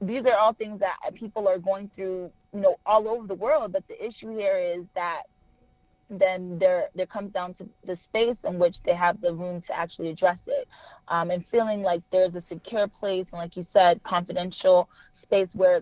[0.07, 3.71] these are all things that people are going through, you know, all over the world.
[3.71, 5.23] But the issue here is that
[6.09, 9.77] then there there comes down to the space in which they have the room to
[9.77, 10.67] actually address it
[11.07, 15.81] um, and feeling like there's a secure place and like you said confidential space where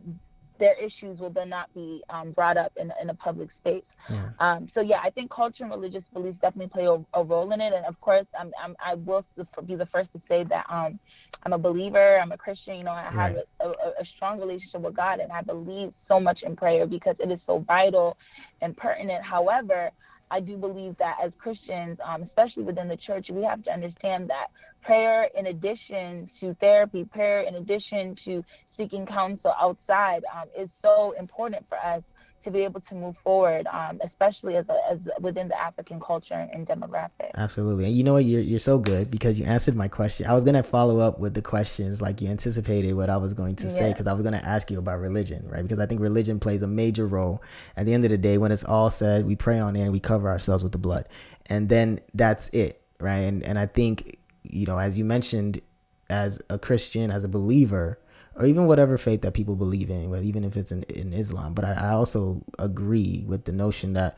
[0.62, 3.98] their issues will then not be um, brought up in, in a public space.
[4.10, 4.30] Yeah.
[4.40, 7.62] Um, so yeah, I think culture and religious beliefs definitely play a, a role in
[7.62, 7.74] it.
[7.74, 9.26] And of course, I'm, I'm, I will
[9.68, 11.00] be the first to say that um,
[11.46, 12.20] I'm a believer.
[12.20, 12.78] I'm a Christian.
[12.78, 13.46] You know, I have Right.
[13.62, 17.20] a, a, a strong relationship with God, and I believe so much in prayer because
[17.20, 18.18] it is so vital
[18.62, 19.24] and pertinent.
[19.26, 19.92] However,
[20.32, 24.30] I do believe that as Christians, um, especially within the church, we have to understand
[24.30, 24.48] that
[24.82, 31.12] prayer, in addition to therapy, prayer, in addition to seeking counsel outside, um, is so
[31.20, 32.04] important for us
[32.44, 36.50] to be able to move forward, um, especially as, a, as within the African culture
[36.52, 37.32] and demographic.
[37.36, 37.86] Absolutely.
[37.86, 38.26] And you know what?
[38.26, 40.28] You're, you're so good because you answered my question.
[40.28, 43.34] I was going to follow up with the questions like you anticipated what I was
[43.34, 45.62] going to say because I was going to ask you about religion, right?
[45.62, 47.44] Because I think religion plays a major role.
[47.78, 49.92] At the end of the day, when it's all said, we pray on it and
[49.92, 51.08] we cover ourselves with the blood.
[51.48, 53.18] And then that's it, right?
[53.18, 55.62] And, and I think, you know, as you mentioned,
[56.10, 58.00] as a Christian, as a believer,
[58.42, 61.54] or even whatever faith that people believe in, even if it's in, in Islam.
[61.54, 64.18] But I, I also agree with the notion that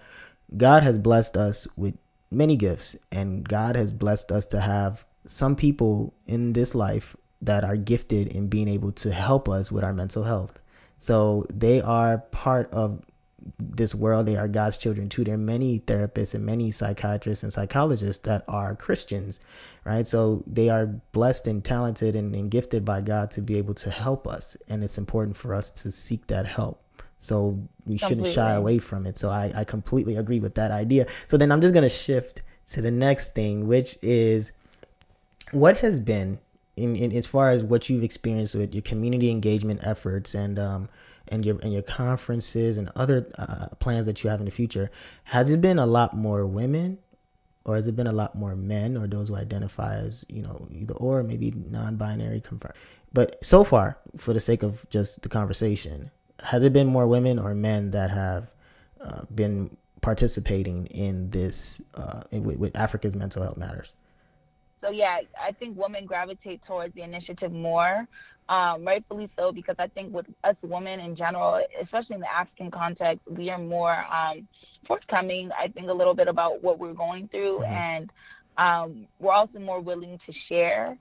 [0.55, 1.97] God has blessed us with
[2.31, 7.65] many gifts, and God has blessed us to have some people in this life that
[7.65, 10.57] are gifted in being able to help us with our mental health.
[10.99, 13.01] So they are part of
[13.59, 14.25] this world.
[14.25, 15.23] They are God's children too.
[15.23, 19.39] There are many therapists and many psychiatrists and psychologists that are Christians,
[19.83, 20.05] right?
[20.05, 23.89] So they are blessed and talented and, and gifted by God to be able to
[23.89, 24.55] help us.
[24.69, 26.81] And it's important for us to seek that help.
[27.19, 29.17] So we shouldn't shy away from it.
[29.17, 31.05] So I, I completely agree with that idea.
[31.27, 34.51] So then I'm just going to shift to the next thing, which is
[35.51, 36.39] what has been
[36.75, 40.89] in, in as far as what you've experienced with your community engagement efforts and um
[41.29, 44.89] and your and your conferences and other uh, plans that you have in the future
[45.25, 46.97] has it been a lot more women
[47.65, 50.67] or has it been a lot more men or those who identify as you know
[50.71, 52.73] either or maybe non-binary confirm
[53.13, 57.39] but so far for the sake of just the conversation has it been more women
[57.39, 58.51] or men that have
[59.01, 63.93] uh, been participating in this uh, with, with africa's mental health matters?
[64.83, 68.05] So yeah, I think women gravitate towards the initiative more,
[68.49, 72.71] um, rightfully so, because I think with us women in general, especially in the African
[72.71, 74.47] context, we are more um,
[74.85, 75.51] forthcoming.
[75.57, 77.69] I think a little bit about what we're going through, Mhm.
[77.71, 78.11] and
[78.57, 80.97] um, we're also more willing to share.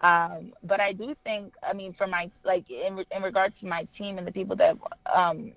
[0.00, 3.84] Um, but I do think, I mean, for my like in in regards to my
[3.94, 4.76] team and the people that
[5.12, 5.52] um,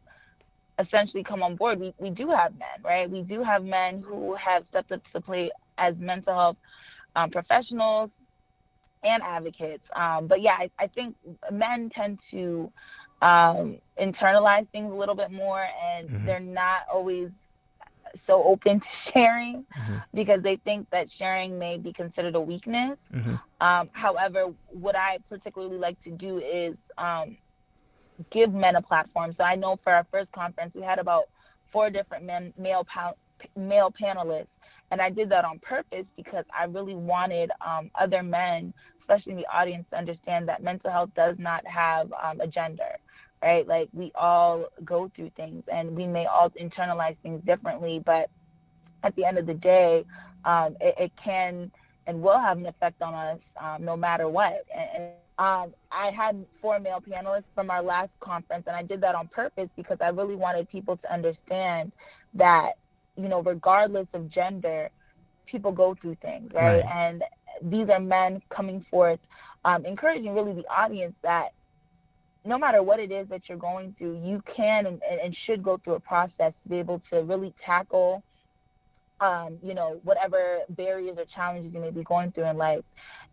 [0.79, 3.09] essentially come on board, we, we do have men, right?
[3.09, 6.57] We do have men who have stepped up to the plate as mental health
[7.15, 8.17] um, professionals
[9.03, 9.89] and advocates.
[9.95, 11.15] Um, but yeah, I, I think
[11.51, 12.71] men tend to
[13.21, 16.25] um, internalize things a little bit more and Mhm.
[16.25, 17.31] they're not always
[18.15, 20.03] so open to sharing Mhm.
[20.13, 23.11] because they think that sharing may be considered a weakness.
[23.13, 23.35] mm-hmm.
[23.61, 27.37] Um, however, what I particularly like to do is um,
[28.29, 29.33] give men a platform.
[29.33, 31.25] So I know for our first conference, we had about
[31.71, 32.83] four different men, male
[33.55, 34.59] male panelists,
[34.91, 39.37] and I did that on purpose because I really wanted um, other men, especially in
[39.37, 42.99] the audience, to understand that mental health does not have um, a gender.
[43.41, 43.67] right?
[43.67, 48.29] Like we all go through things and we may all internalize things differently, but
[49.03, 50.05] at the end of the day,
[50.45, 51.71] um, it, it, can
[52.07, 54.65] and will have an effect on us um, no matter what.
[54.75, 55.03] And, and
[55.37, 59.27] um, I had four male panelists from our last conference, and I did that on
[59.27, 61.93] purpose because I really wanted people to understand
[62.33, 62.73] that,
[63.19, 64.89] you know, regardless of gender,
[65.45, 66.83] people go through things, right?
[66.83, 66.91] right.
[66.91, 67.23] And
[67.61, 69.19] these are men coming forth,
[69.65, 71.51] um, encouraging really the audience that
[72.45, 75.77] no matter what it is that you're going through, you can and, and should go
[75.77, 78.23] through a process to be able to really tackle,
[79.19, 82.85] um, you know, whatever barriers or challenges you may be going through in life.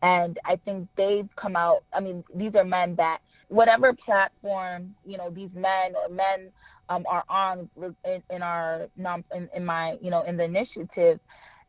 [0.02, 1.84] And I think they've come out.
[1.92, 6.50] I mean, these are men that whatever platform, you know, these men or men
[6.88, 7.68] um, are on
[8.04, 11.20] in, in our non in, in my, you know, in the initiative.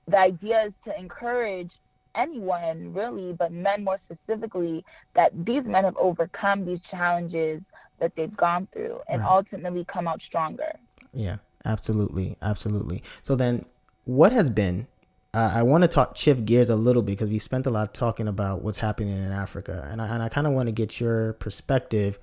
[0.07, 1.77] The idea is to encourage
[2.15, 7.63] anyone really, but men more specifically, that these men have overcome these challenges
[7.99, 9.29] that they've gone through and right.
[9.29, 10.73] ultimately come out stronger.
[11.13, 12.37] Yeah, absolutely.
[12.41, 13.03] Absolutely.
[13.21, 13.65] So then,
[14.05, 14.87] what has been
[15.33, 17.93] uh, I want to talk shift gears a little bit because we spent a lot
[17.93, 20.99] talking about what's happening in Africa, and I, and I kind of want to get
[20.99, 22.17] your perspective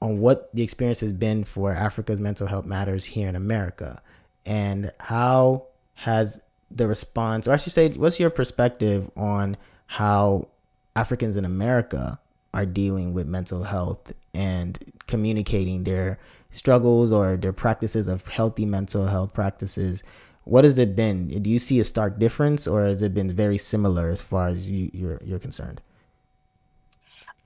[0.00, 4.00] on what the experience has been for Africa's mental health matters here in America,
[4.46, 9.56] and how has the response, or I should say, what's your perspective on
[9.86, 10.48] how
[10.94, 12.18] Africans in America
[12.54, 16.18] are dealing with mental health and communicating their
[16.50, 20.02] struggles or their practices of healthy mental health practices?
[20.44, 21.28] What has it been?
[21.28, 24.70] Do you see a stark difference, or has it been very similar as far as
[24.70, 25.80] you, you're you're concerned?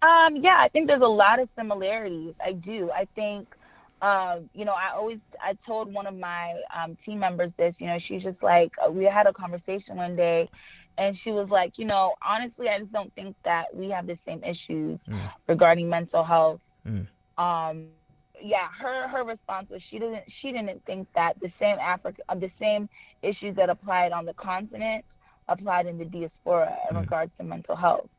[0.03, 2.35] Um, yeah, I think there's a lot of similarities.
[2.45, 2.91] I do.
[2.91, 3.57] I think
[4.03, 7.81] um, you know, I always I told one of my um, team members this.
[7.81, 10.51] You know, she's just like uh, we had a conversation one day,
[10.99, 14.17] and she was like, you know, honestly, I just don't think that we have the
[14.17, 15.31] same issues mm.
[15.47, 16.61] regarding mental health.
[16.85, 17.07] Mm.
[17.39, 17.87] Um,
[18.41, 22.35] yeah, her her response was she didn't she didn't think that the same Africa uh,
[22.35, 22.89] the same
[23.23, 25.05] issues that applied on the continent
[25.47, 27.01] applied in the diaspora in mm.
[27.01, 28.11] regards to mental health.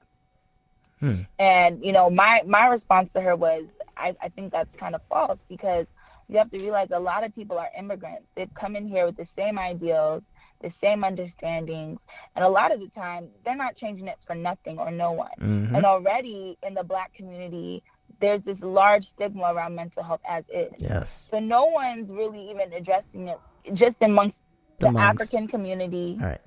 [1.04, 1.24] Hmm.
[1.38, 3.66] And you know, my my response to her was,
[3.98, 5.88] I, I think that's kind of false because
[6.30, 8.30] you have to realize a lot of people are immigrants.
[8.36, 10.24] They've come in here with the same ideals,
[10.62, 12.06] the same understandings,
[12.38, 15.32] and a lot of the time they're not changing it for nothing or no one.
[15.42, 15.76] Mm-hmm.
[15.76, 17.84] And already in the black community,
[18.22, 20.72] there's this large stigma around mental health as is.
[20.78, 21.28] Yes.
[21.30, 23.39] So no one's really even addressing it
[23.74, 24.42] just amongst
[24.80, 26.39] the, the African community right.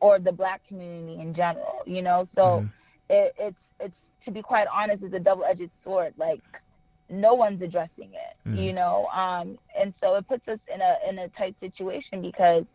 [0.00, 2.24] or the black community in general, you know?
[2.24, 2.66] So mm-hmm
[3.10, 6.14] it, it's it's to be quite honest, it's a double-edged sword.
[6.16, 6.62] Like
[7.08, 8.62] no one's addressing it, mm.
[8.62, 9.08] you know.
[9.12, 12.66] Um, and so it puts us in a in a tight situation because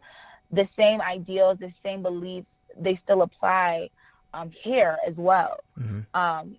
[0.51, 3.89] the same ideals, the same beliefs, they still apply
[4.33, 5.61] um, here as well.
[5.79, 6.01] Mm-hmm.
[6.13, 6.57] Um,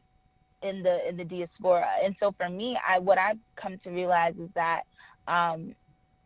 [0.63, 1.89] in the in the diaspora.
[2.03, 4.85] And so for me, I what I've come to realize is that
[5.29, 5.75] um,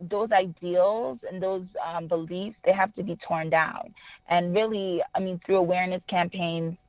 [0.00, 3.90] those ideals and those um, beliefs they have to be torn down.
[4.28, 6.84] And really, I mean, through awareness campaigns,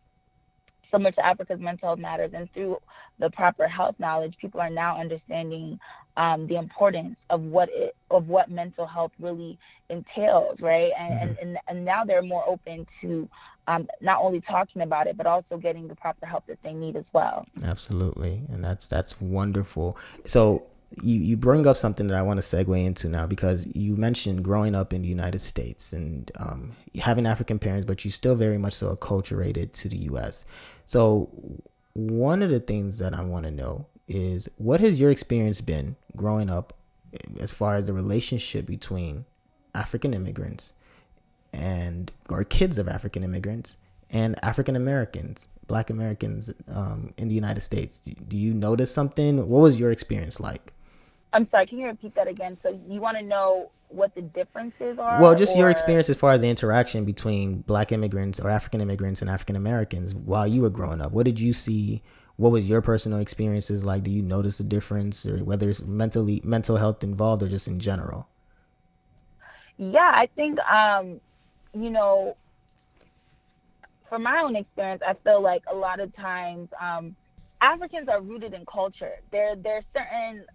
[0.91, 2.77] so much of Africa's mental health matters, and through
[3.17, 5.79] the proper health knowledge, people are now understanding
[6.17, 9.57] um, the importance of what it of what mental health really
[9.89, 10.91] entails, right?
[10.97, 11.27] And mm-hmm.
[11.29, 13.29] and, and, and now they're more open to
[13.67, 16.97] um, not only talking about it, but also getting the proper help that they need
[16.97, 17.47] as well.
[17.63, 19.97] Absolutely, and that's that's wonderful.
[20.25, 20.65] So
[21.01, 24.43] you, you bring up something that I want to segue into now because you mentioned
[24.43, 28.57] growing up in the United States and um, having African parents, but you're still very
[28.57, 30.45] much so acculturated to the U.S.
[30.91, 31.29] So
[31.93, 35.95] one of the things that I want to know is what has your experience been
[36.17, 36.73] growing up
[37.39, 39.23] as far as the relationship between
[39.73, 40.73] African immigrants
[41.53, 43.77] and or kids of African immigrants
[44.09, 47.97] and African Americans, Black Americans um, in the United States.
[47.97, 49.47] Do, do you notice something?
[49.47, 50.73] What was your experience like?
[51.33, 52.57] I'm sorry, can you repeat that again?
[52.57, 55.21] So you want to know what the differences are?
[55.21, 55.59] Well, just or...
[55.59, 59.55] your experience as far as the interaction between black immigrants or African immigrants and African
[59.55, 61.11] Americans while you were growing up.
[61.11, 62.01] What did you see?
[62.37, 64.03] What was your personal experiences like?
[64.03, 67.79] Do you notice a difference or whether it's mentally mental health involved or just in
[67.79, 68.27] general?
[69.77, 71.19] Yeah, I think um,
[71.73, 72.35] you know,
[74.03, 77.15] from my own experience, I feel like a lot of times um,
[77.61, 79.19] Africans are rooted in culture.
[79.31, 80.45] There there's certain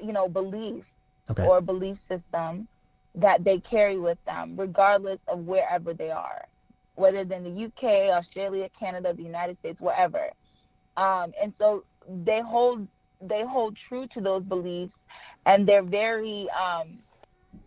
[0.00, 0.90] you know, beliefs
[1.30, 1.46] okay.
[1.46, 2.68] or belief system
[3.14, 6.46] that they carry with them, regardless of wherever they are,
[6.94, 10.30] whether they're in the UK, Australia, Canada, the United States, wherever.
[10.96, 12.86] Um, and so they hold
[13.20, 15.06] they hold true to those beliefs,
[15.46, 16.98] and they're very um,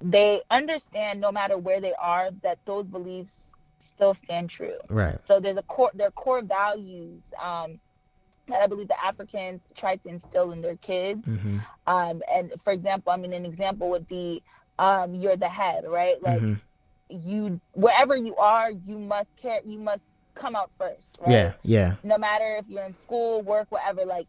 [0.02, 4.78] they understand no matter where they are that those beliefs still stand true.
[4.90, 5.20] Right.
[5.26, 7.80] So there's a core their core values um,
[8.48, 11.26] that I believe the Africans try to instill in their kids.
[11.26, 11.60] Mm-hmm.
[11.88, 14.44] Um, and for example, I mean, an example would be
[14.80, 16.22] um, you're the head, right?
[16.22, 17.30] Like mm-hmm.
[17.30, 20.04] you, wherever you are, you must care, you must
[20.36, 21.32] come out first, right?
[21.32, 21.96] Yeah, yeah.
[22.04, 24.28] No matter if you're in school, work, whatever, like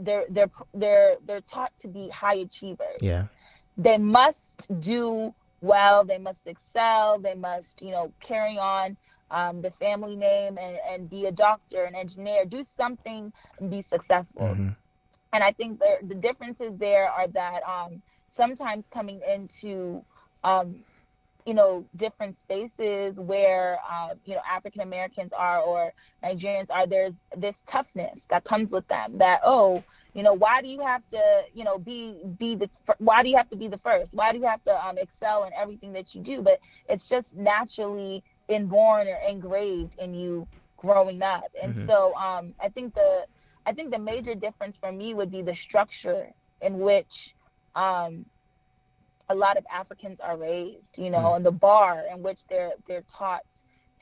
[0.00, 2.98] they're they're they're they're taught to be high achievers.
[3.00, 3.26] Yeah.
[3.76, 6.04] They must do well.
[6.04, 7.18] They must excel.
[7.18, 8.96] They must, you know, carry on
[9.34, 13.82] um, the family name and, and be a doctor, an engineer, do something and be
[13.82, 14.46] successful.
[14.46, 14.68] Mm-hmm.
[15.32, 18.00] And I think the, the differences there are that um,
[18.36, 20.04] sometimes coming into,
[20.44, 20.76] um,
[21.44, 27.14] you know, different spaces where, uh, you know, African Americans are or Nigerians are, there's
[27.36, 29.82] this toughness that comes with them that, oh,
[30.14, 33.36] you know why do you have to you know be be the why do you
[33.36, 36.14] have to be the first why do you have to um, excel in everything that
[36.14, 41.50] you do but it's just naturally inborn or engraved in you growing up.
[41.62, 41.86] And mm-hmm.
[41.86, 43.26] so um, I think the
[43.66, 46.30] I think the major difference for me would be the structure
[46.60, 47.34] in which
[47.74, 48.26] um,
[49.28, 51.36] a lot of Africans are raised, you know, mm-hmm.
[51.36, 53.44] and the bar in which they're they're taught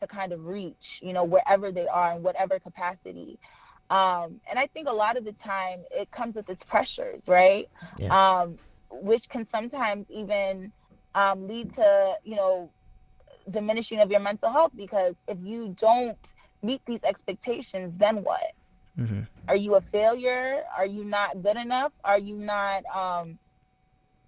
[0.00, 3.38] to kind of reach, you know, wherever they are in whatever capacity.
[3.90, 7.68] Um, and I think a lot of the time it comes with its pressures, right?
[7.98, 8.40] Yeah.
[8.40, 8.58] Um,
[8.90, 10.72] which can sometimes even
[11.14, 12.70] um, lead to, you know,
[13.50, 18.52] diminishing of your mental health because if you don't meet these expectations, then what?
[18.98, 19.22] Mm-hmm.
[19.48, 20.64] Are you a failure?
[20.76, 21.92] Are you not good enough?
[22.04, 23.38] Are you not um,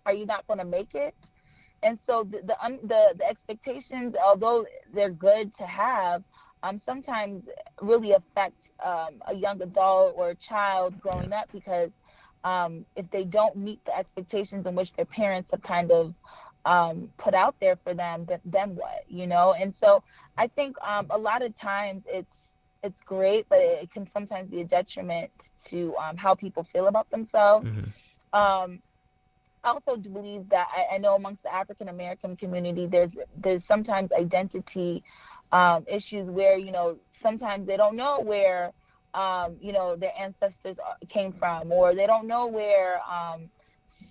[0.06, 1.14] are you not going to make it?
[1.82, 6.24] And so the the, the the expectations, although they're good to have,
[6.62, 7.44] um, sometimes
[7.80, 11.92] really affect um, a young adult or a child growing up because
[12.42, 16.14] um, if they don't meet the expectations in which their parents have kind of
[16.64, 19.54] um, put out there for them, then, then what, you know?
[19.54, 20.02] And so
[20.36, 24.60] I think um, a lot of times it's it's great, but it, can sometimes be
[24.60, 25.30] a detriment
[25.64, 27.66] to um, how people feel about themselves.
[27.66, 28.38] Mm-hmm.
[28.38, 28.82] Um,
[29.64, 33.64] I also do believe that I, I know amongst the African American community, there's there's
[33.64, 35.02] sometimes identity
[35.50, 38.72] um, issues where you know sometimes they don't know where
[39.14, 43.48] um, you know their ancestors came from, or they don't know where um,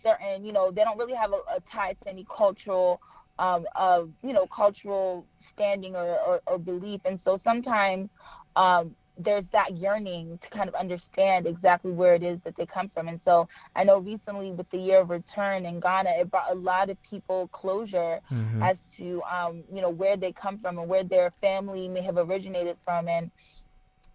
[0.01, 3.01] certain, you know, they don't really have a, a tie to any cultural,
[3.39, 7.01] um, of, you know, cultural standing or, or, or belief.
[7.05, 8.15] And so sometimes
[8.55, 12.89] um, there's that yearning to kind of understand exactly where it is that they come
[12.89, 13.07] from.
[13.07, 16.55] And so I know recently with the year of return in Ghana, it brought a
[16.55, 18.63] lot of people closure mm-hmm.
[18.63, 22.17] as to, um, you know, where they come from and where their family may have
[22.17, 23.07] originated from.
[23.07, 23.31] And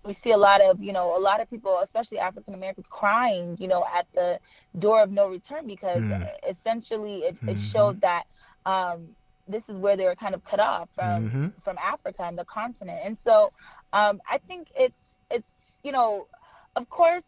[0.05, 3.57] we see a lot of you know a lot of people especially african americans crying
[3.59, 4.39] you know at the
[4.79, 6.29] door of no return because mm.
[6.49, 7.51] essentially it, mm-hmm.
[7.51, 8.25] it, showed that
[8.67, 9.09] um,
[9.47, 11.47] this is where they were kind of cut off from mm-hmm.
[11.63, 13.53] from africa and the continent and so
[13.93, 15.51] um, i think it's it's
[15.83, 16.27] you know
[16.77, 17.25] of course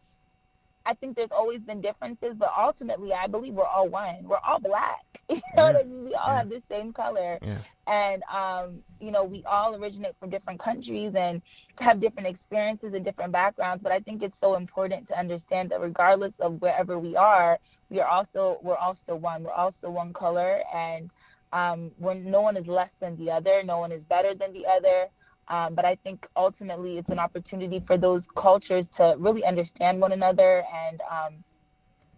[0.87, 4.25] I think there's always been differences, but ultimately, I believe we're all one.
[4.25, 5.05] We're all black.
[5.31, 5.73] You know yeah.
[5.73, 6.05] what I mean?
[6.05, 6.39] We all yeah.
[6.39, 7.39] have the same color.
[7.41, 7.59] Yeah.
[7.87, 11.41] And, um, you know, we all originate from different countries and
[11.79, 13.81] have different experiences and different backgrounds.
[13.83, 17.61] But I think it's so important to understand that regardless of wherever we are,
[17.91, 19.45] we are also, we're also one.
[19.45, 20.63] We're also one color.
[20.75, 21.11] And
[21.53, 24.67] um, when no one is less than the other, no one is better than the
[24.67, 25.09] other.
[25.51, 30.13] Um, but I think ultimately it's an opportunity for those cultures to really understand one
[30.13, 31.45] another and um,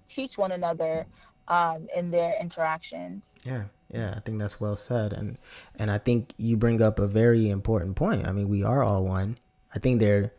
[0.07, 1.07] teach one another
[1.49, 3.35] um, in their interactions.
[3.45, 5.39] Yeah, yeah, I think that's well said, and
[5.79, 8.29] and I think you bring up a very important point.
[8.29, 9.39] I mean, we are all one.
[9.75, 10.33] I think there are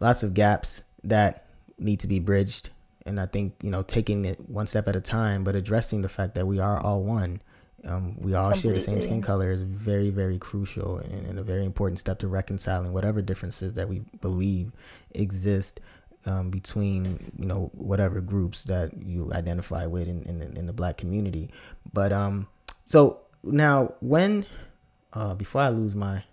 [0.00, 1.44] lots of gaps that
[1.78, 2.70] need to be bridged,
[3.04, 6.08] and I think you know taking it one step at a time, but addressing the
[6.08, 7.42] fact that we are all one
[7.84, 8.70] um, we all Completely.
[8.70, 12.18] share the same skin color is very, very crucial and, and, a very important step
[12.18, 14.72] to reconciling whatever differences that we believe
[15.14, 15.80] exist
[16.26, 20.96] um, between you know whatever groups that you identify with in, in, in the black
[20.96, 21.50] community.
[21.92, 22.48] But um,
[22.84, 24.44] so now when
[25.12, 26.24] uh, before I lose my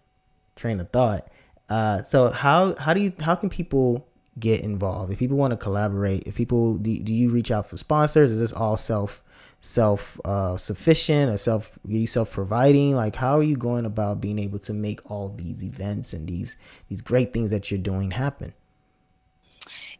[0.55, 1.27] train of thought,
[1.69, 4.07] uh, so how how do you how can people
[4.39, 6.23] get involved if people want to collaborate?
[6.25, 8.31] If people do, do you reach out for sponsors?
[8.31, 9.21] Is this all self
[9.65, 12.95] self uh, sufficient or self you self providing?
[12.95, 16.55] Like how are you going about being able to make all these events and these
[16.87, 18.53] these great things that you're doing happen?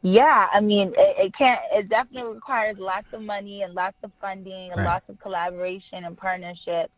[0.02, 1.60] Yeah, I mean, it, it can't.
[1.74, 4.86] It definitely requires lots of money and lots of funding and right.
[4.86, 6.92] lots of collaboration and partnership.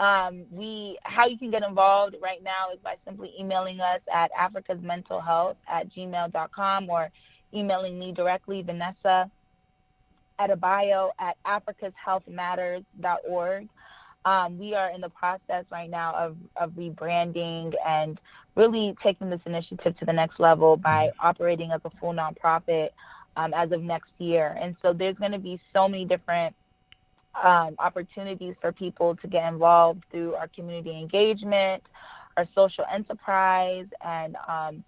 [0.00, 4.32] Um, we how you can get involved right now is by simply emailing us at
[4.36, 7.10] Africa's Mental Health at gmail.com or
[7.54, 9.30] emailing me directly, Vanessa
[10.38, 13.68] Adebayo at africashealthmatters.org.
[14.24, 18.20] um, we are in the process right now of, of rebranding and
[18.56, 22.90] really taking this initiative to the next level by operating as a full nonprofit
[23.36, 24.56] um, as of next year.
[24.60, 26.54] And so there's going to be so many different
[27.42, 31.90] um, opportunities for people to get involved through our community engagement,
[32.36, 34.84] our social enterprise, and um,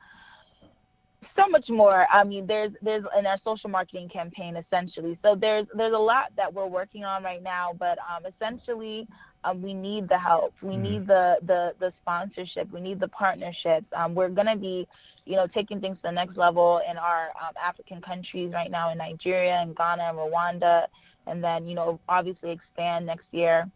[1.23, 2.07] so much more.
[2.11, 5.15] I mean, there's there's in our social marketing campaign essentially.
[5.15, 9.07] So there's there's a lot that we're working on right now, but um, essentially
[9.45, 10.55] um, we need the help.
[10.63, 10.83] We mm-hmm.
[10.83, 12.71] need the the the sponsorship.
[12.71, 13.93] We need the partnerships.
[13.95, 14.89] Um, we're gonna be,
[15.27, 18.91] you know, taking things to the next level in our um, African countries right now
[18.91, 20.87] in Nigeria and Ghana and Rwanda,
[21.27, 23.71] and then you know obviously expand next year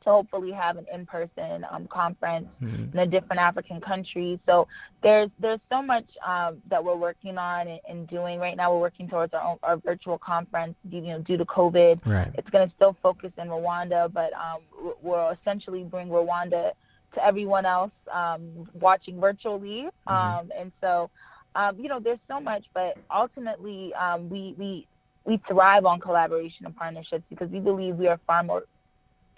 [0.00, 2.92] to hopefully have an in-person um, conference mm-hmm.
[2.92, 4.36] in a different African country.
[4.36, 4.66] So
[5.02, 8.72] there's there's so much um, that we're working on and, and, doing right now.
[8.72, 12.06] We're working towards our own, our virtual conference, you know, due to COVID.
[12.06, 12.30] Right.
[12.34, 14.60] It's going to still focus in Rwanda, but um,
[15.02, 16.72] we'll essentially bring Rwanda
[17.12, 19.88] to everyone else um, watching virtually.
[20.08, 20.12] Mm-hmm.
[20.12, 21.10] Um, and so,
[21.54, 23.92] um, you know, there's so much, but ultimately,
[24.30, 24.86] we we
[25.24, 28.64] we thrive on collaboration and partnerships because we believe we are far more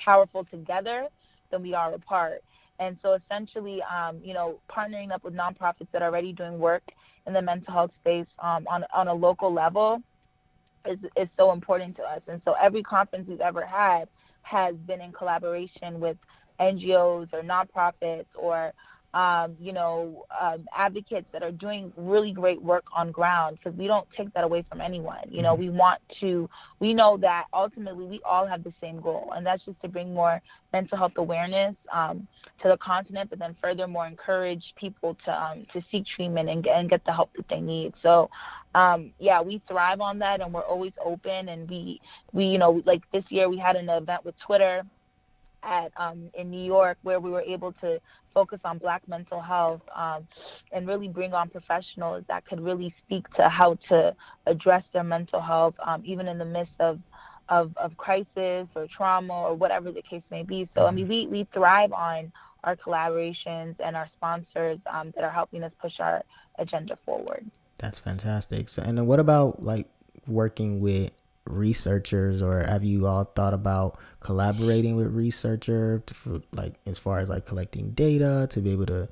[0.04, 1.08] powerful together
[1.50, 2.42] than we are apart.
[2.78, 6.82] And so essentially, um, you know, partnering up with nonprofits that are already doing work
[7.26, 10.02] in the mental health space um, on, on a local level
[10.86, 12.28] is, is so important to us.
[12.28, 14.08] And so every conference we've ever had
[14.42, 16.18] has been in collaboration with
[16.58, 18.72] NGOs or nonprofits or
[19.14, 23.86] um, you know, um, advocates that are doing really great work on ground because we
[23.86, 25.24] don't take that away from anyone.
[25.30, 25.64] You know, mm-hmm.
[25.64, 26.48] we want to,
[26.80, 30.14] we know that ultimately we all have the same goal, and that's just to bring
[30.14, 30.40] more
[30.72, 32.26] mental health awareness um,
[32.58, 36.78] to the continent, but then furthermore encourage people to um, to seek treatment and get,
[36.78, 37.96] and get the help that they need.
[37.96, 38.30] So,
[38.74, 41.50] um, yeah, we thrive on that, and we're always open.
[41.50, 42.00] And we
[42.32, 44.84] we you know like this year we had an event with Twitter
[45.62, 48.00] at um, in New York where we were able to
[48.34, 50.26] focus on Black mental health um,
[50.72, 54.14] and really bring on professionals that could really speak to how to
[54.46, 57.00] address their mental health, um, even in the midst of,
[57.48, 60.64] of, of crisis or trauma or whatever the case may be.
[60.64, 62.32] So I mean, we we thrive on
[62.64, 66.22] our collaborations and our sponsors um, that are helping us push our
[66.58, 67.44] agenda forward.
[67.78, 68.68] That's fantastic.
[68.68, 69.88] So, and then what about like
[70.26, 71.10] working with
[71.46, 77.28] researchers or have you all thought about collaborating with researcher for, like as far as
[77.28, 79.08] like collecting data to be able to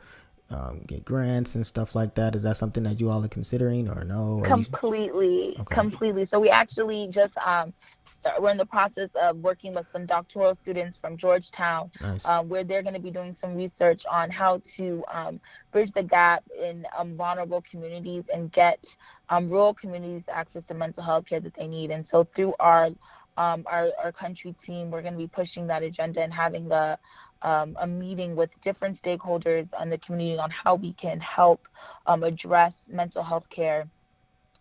[0.51, 2.35] um, get grants and stuff like that.
[2.35, 4.43] Is that something that you all are considering or no?
[4.45, 5.55] completely, you...
[5.61, 5.75] okay.
[5.75, 6.25] completely.
[6.27, 7.73] So we actually just um,
[8.05, 12.27] start, we're in the process of working with some doctoral students from Georgetown, nice.
[12.27, 15.41] um, where they're going to be doing some research on how to um,
[15.71, 18.85] bridge the gap in um, vulnerable communities and get
[19.29, 21.91] um, rural communities access to mental health care that they need.
[21.91, 22.91] And so through our
[23.37, 26.99] um, our, our country team, we're going to be pushing that agenda and having a
[27.43, 31.67] um, a meeting with different stakeholders in the community on how we can help
[32.07, 33.89] um, address mental health care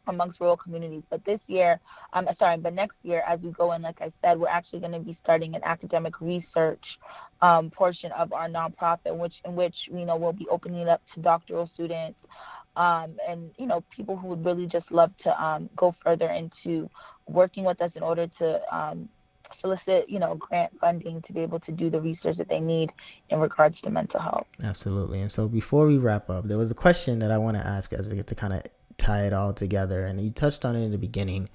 [0.07, 1.05] amongst rural communities.
[1.09, 1.79] But this year,
[2.11, 4.79] I'm um, sorry, but next year, as we go in, like I said, we're actually
[4.79, 6.99] going to be starting an academic research
[7.41, 11.05] um, portion of our nonprofit, which in which you know we'll be opening it up
[11.13, 12.27] to doctoral students.
[12.75, 16.89] Um, and you know people who would really just love to um, go further into
[17.27, 19.09] working with us in order to um,
[19.53, 22.91] solicit, you know, grant funding to be able to do the research that they need
[23.29, 24.47] in regards to mental health.
[24.63, 25.21] Absolutely.
[25.21, 27.91] And so before we wrap up, there was a question that I want to ask
[27.93, 28.63] as to, to kind of
[28.97, 30.05] tie it all together.
[30.05, 31.49] And you touched on it in the beginning,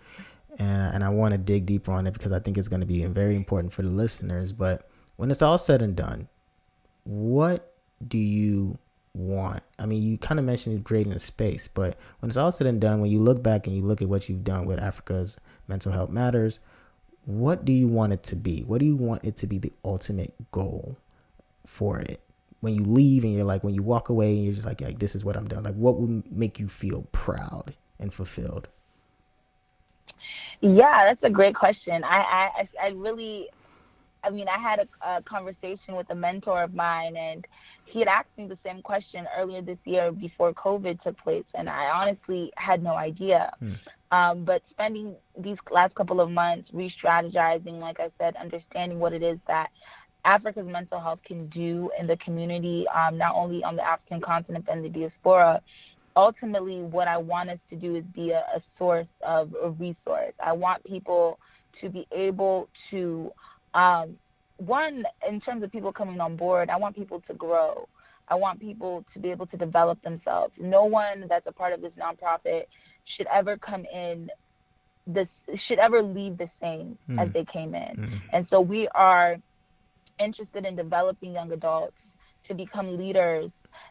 [0.58, 2.86] and, and I want to dig deeper on it because I think it's going to
[2.86, 4.52] be very important for the listeners.
[4.52, 6.28] But when it's all said and done,
[7.04, 7.74] what
[8.06, 8.78] do you
[9.14, 9.62] want?
[9.78, 12.80] I mean, you kind of mentioned creating a space, but when it's all said and
[12.80, 15.92] done, when you look back and you look at what you've done with Africa's Mental
[15.92, 16.60] Health Matters,
[17.26, 18.60] what do you want it to be?
[18.66, 20.98] What do you want it to be the ultimate goal
[21.66, 22.20] for it?
[22.60, 24.98] When you leave and you're like, when you walk away and you're just like, like
[24.98, 25.64] this is what I'm done.
[25.64, 28.68] Like, what would make you feel proud and fulfilled?
[30.60, 32.04] Yeah, that's a great question.
[32.04, 33.50] I I, I really,
[34.22, 37.46] I mean, I had a, a, conversation with a mentor of mine, and
[37.84, 41.68] he had asked me the same question earlier this year before COVID took place, and
[41.68, 43.52] I honestly had no idea.
[43.58, 43.72] Hmm.
[44.14, 49.24] Um, but spending these last couple of months re-strategizing, like I said, understanding what it
[49.24, 49.72] is that
[50.24, 54.66] Africa's mental health can do in the community, um, not only on the African continent
[54.70, 55.60] and the diaspora.
[56.14, 60.36] Ultimately, what I want us to do is be a, a source of a resource.
[60.40, 61.40] I want people
[61.80, 63.32] to be able to,
[63.74, 64.16] um,
[64.58, 67.88] one, in terms of people coming on board, I want people to grow.
[68.28, 70.60] I want people to be able to develop themselves.
[70.60, 72.66] No one that's a part of this nonprofit
[73.04, 74.30] should ever come in
[75.06, 77.20] this should ever leave the same mm.
[77.20, 77.96] as they came in.
[77.96, 78.20] Mm.
[78.32, 79.36] And so we are
[80.18, 83.50] interested in developing young adults to become leaders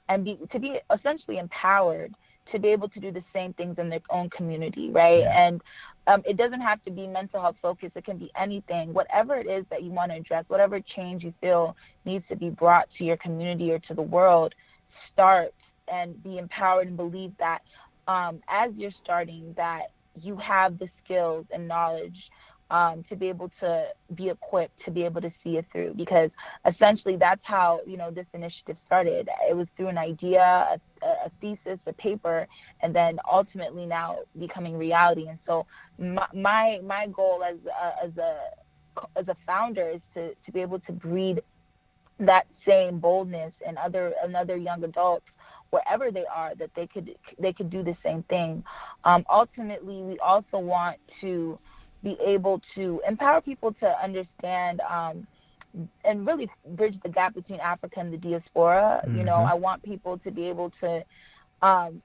[0.09, 2.13] and be to be essentially empowered
[2.45, 5.19] to be able to do the same things in their own community, right?
[5.19, 5.47] Yeah.
[5.47, 5.61] And
[6.07, 7.95] um, it doesn't have to be mental health focused.
[7.95, 11.31] It can be anything, whatever it is that you want to address, whatever change you
[11.31, 14.55] feel needs to be brought to your community or to the world.
[14.87, 15.53] Start
[15.87, 17.61] and be empowered and believe that
[18.07, 19.91] um, as you're starting, that
[20.21, 22.31] you have the skills and knowledge
[22.69, 25.93] um, to be able to be equipped to be able to see it through.
[25.95, 26.35] Because
[26.65, 29.29] essentially that's how you know this initiative started.
[29.47, 32.47] It was through an idea a, a thesis a paper
[32.81, 35.27] and then ultimately now becoming reality.
[35.27, 35.65] And so
[35.97, 38.39] my my, my goal as a, as a
[39.15, 41.41] as a founder is to to be able to breed
[42.19, 45.31] that same boldness in other and other young adults
[45.71, 48.63] wherever they are that they could they could do the same thing
[49.03, 51.57] um, ultimately we also want to
[52.03, 55.25] be able to empower people to understand um,
[56.03, 59.01] and really bridge the gap between Africa and the diaspora.
[59.05, 59.17] Mm-hmm.
[59.17, 59.51] You know, mm-hmm.
[59.51, 61.03] I want people to be able to
[61.61, 62.01] um,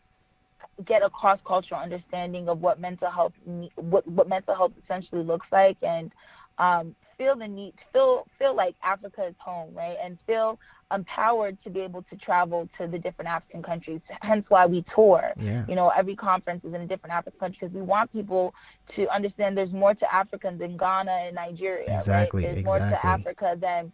[0.84, 3.32] get a cross cultural understanding of what mental health
[3.74, 6.14] what what mental health essentially looks like and
[6.58, 9.96] um, feel the need feel feel like Africa is home, right?
[10.02, 10.58] And feel
[10.92, 14.10] empowered to be able to travel to the different African countries.
[14.22, 15.32] Hence why we tour.
[15.38, 15.64] Yeah.
[15.68, 18.54] You know, every conference is in a different African country because we want people
[18.88, 21.94] to understand there's more to Africa than Ghana and Nigeria.
[21.94, 22.42] Exactly.
[22.42, 22.46] Right?
[22.46, 22.80] There's exactly.
[22.80, 23.92] more to Africa than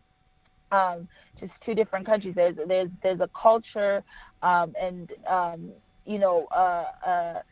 [0.71, 1.09] um,
[1.39, 2.35] just two different countries.
[2.35, 4.03] There's there's there's a culture
[4.43, 5.71] um, and um,
[6.05, 7.43] you know uh, uh,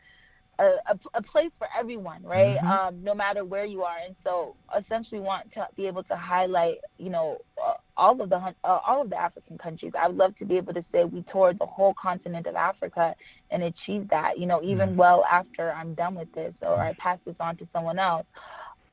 [0.59, 2.57] a, a, a, place for everyone, right?
[2.57, 2.67] Mm-hmm.
[2.67, 3.97] Um, no matter where you are.
[4.05, 8.37] And so essentially want to be able to highlight, you know, uh, all of the
[8.37, 9.93] uh, all of the African countries.
[9.99, 13.15] I would love to be able to say we toured the whole continent of Africa
[13.49, 14.97] and achieved that, you know, even mm-hmm.
[14.97, 18.27] well after I'm done with this or I pass this on to someone else.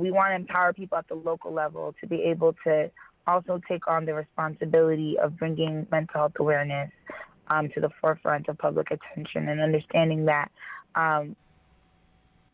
[0.01, 2.91] We want to empower people at the local level to be able to
[3.27, 6.91] also take on the responsibility of bringing mental health awareness
[7.49, 10.51] um, to the forefront of public attention and understanding that
[10.95, 11.37] um,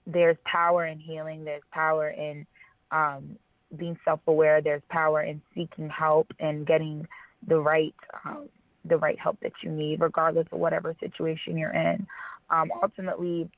[0.06, 1.44] there's power in healing.
[1.44, 2.46] There's power in
[2.90, 3.36] um,
[3.76, 4.60] being self-aware.
[4.60, 7.06] There's power in seeking help and getting
[7.46, 7.94] the right
[8.24, 8.48] um,
[8.84, 12.06] the right help that you need, regardless of whatever situation you're in.
[12.50, 13.50] Um, ultimately,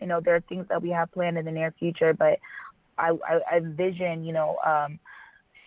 [0.00, 2.38] you know, there are things that we have planned in the near future, but
[2.96, 5.00] I, I, I envision, you know, um,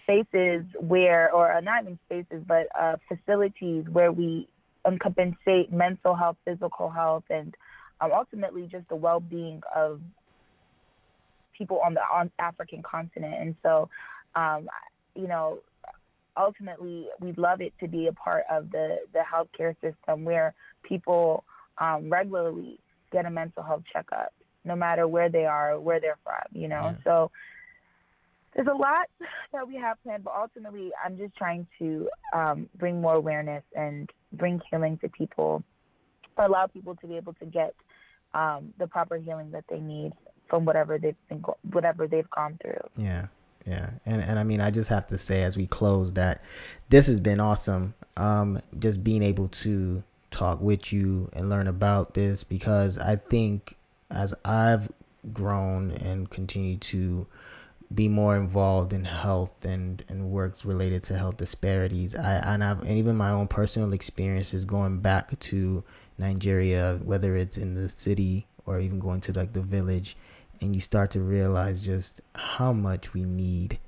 [0.04, 4.48] spaces where, or not even spaces, but uh, facilities where we
[5.00, 7.56] compensate mental health, physical health, and
[8.02, 10.02] um, ultimately just the well-being of
[11.58, 13.36] people on the on African continent.
[13.40, 13.90] And so,
[14.36, 14.70] um,
[15.16, 15.60] you know,
[16.38, 21.44] ultimately, we'd love it to be a part of the the healthcare system where people
[21.78, 22.80] um, regularly
[23.12, 24.34] get a mental health checkup,
[24.64, 26.44] no matter where they are, where they're from.
[26.52, 26.96] You know, yeah.
[27.04, 27.32] so
[28.56, 29.10] there's a lot
[29.54, 34.10] that we have planned, but ultimately, I'm just trying to um, bring more awareness and
[34.34, 35.64] bring healing to people,
[36.38, 37.74] allow people to be able to get
[38.36, 40.14] um, the proper healing that they need
[40.48, 42.82] from whatever they've been go- whatever they've gone through.
[42.98, 43.28] Yeah.
[43.66, 43.92] Yeah.
[44.06, 46.44] And and I mean I just have to say as we close that
[46.90, 47.96] this has been awesome.
[48.18, 53.78] Um just being able to talk with you and learn about this because I think
[54.12, 54.92] as I've
[55.34, 57.26] grown and continue to
[57.94, 62.16] be more involved in health and, and works related to health disparities.
[62.16, 65.84] I and I've and even my own personal experiences going back to
[66.18, 70.16] Nigeria, whether it's in the city or even going to like the village,
[70.62, 73.80] and you start to realize just how much we need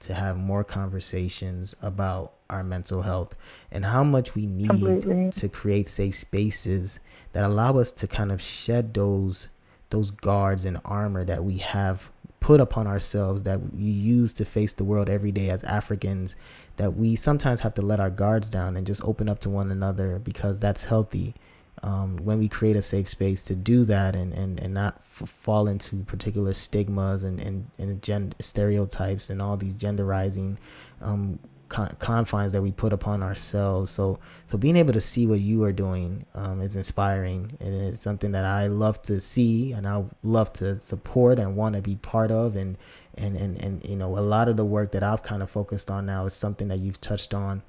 [0.00, 3.34] to have more conversations about our mental health
[3.70, 5.30] and how much we need Completely.
[5.30, 6.98] to create safe spaces
[7.32, 9.48] that allow us to kind of shed those
[9.90, 12.10] those guards and armor that we have
[12.40, 16.34] put upon ourselves that we use to face the world every day as Africans
[16.76, 19.70] that we sometimes have to let our guards down and just open up to one
[19.70, 21.34] another because that's healthy
[21.82, 25.28] um, when we create a safe space to do that and, and, and not f-
[25.28, 30.56] fall into particular stigmas and, and, and gender stereotypes and all these genderizing
[31.00, 33.90] um, con- confines that we put upon ourselves.
[33.90, 38.00] So, so being able to see what you are doing um, is inspiring and it's
[38.00, 41.96] something that I love to see and I love to support and want to be
[41.96, 42.54] part of.
[42.54, 42.78] And,
[43.16, 45.90] and, and, and, you know, a lot of the work that I've kind of focused
[45.90, 47.62] on now is something that you've touched on,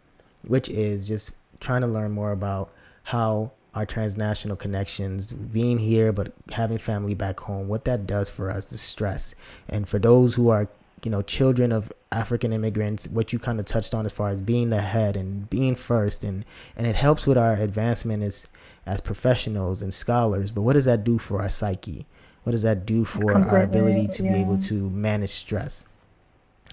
[0.47, 2.71] which is just trying to learn more about
[3.03, 8.51] how our transnational connections, being here but having family back home, what that does for
[8.51, 9.35] us, the stress.
[9.67, 10.67] And for those who are,
[11.03, 14.41] you know, children of African immigrants, what you kind of touched on as far as
[14.41, 16.45] being ahead and being first and
[16.75, 18.47] and it helps with our advancement as
[18.85, 20.51] as professionals and scholars.
[20.51, 22.05] But what does that do for our psyche?
[22.43, 24.33] What does that do for Completely, our ability to yeah.
[24.33, 25.85] be able to manage stress?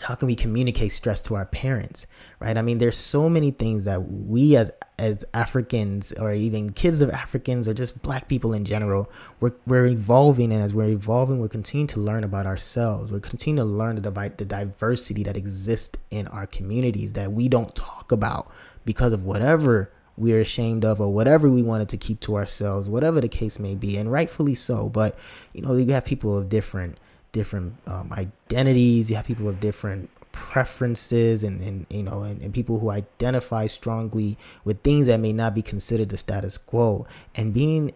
[0.00, 2.06] how can we communicate stress to our parents
[2.40, 4.70] right i mean there's so many things that we as
[5.00, 9.86] as africans or even kids of africans or just black people in general we're, we're
[9.86, 13.96] evolving and as we're evolving we're continuing to learn about ourselves we're continuing to learn
[13.96, 18.50] the, the diversity that exists in our communities that we don't talk about
[18.84, 23.20] because of whatever we're ashamed of or whatever we wanted to keep to ourselves whatever
[23.20, 25.18] the case may be and rightfully so but
[25.54, 26.98] you know you have people of different
[27.32, 29.10] different um, identities.
[29.10, 33.66] You have people of different preferences and, and you know and, and people who identify
[33.66, 37.92] strongly with things that may not be considered the status quo and being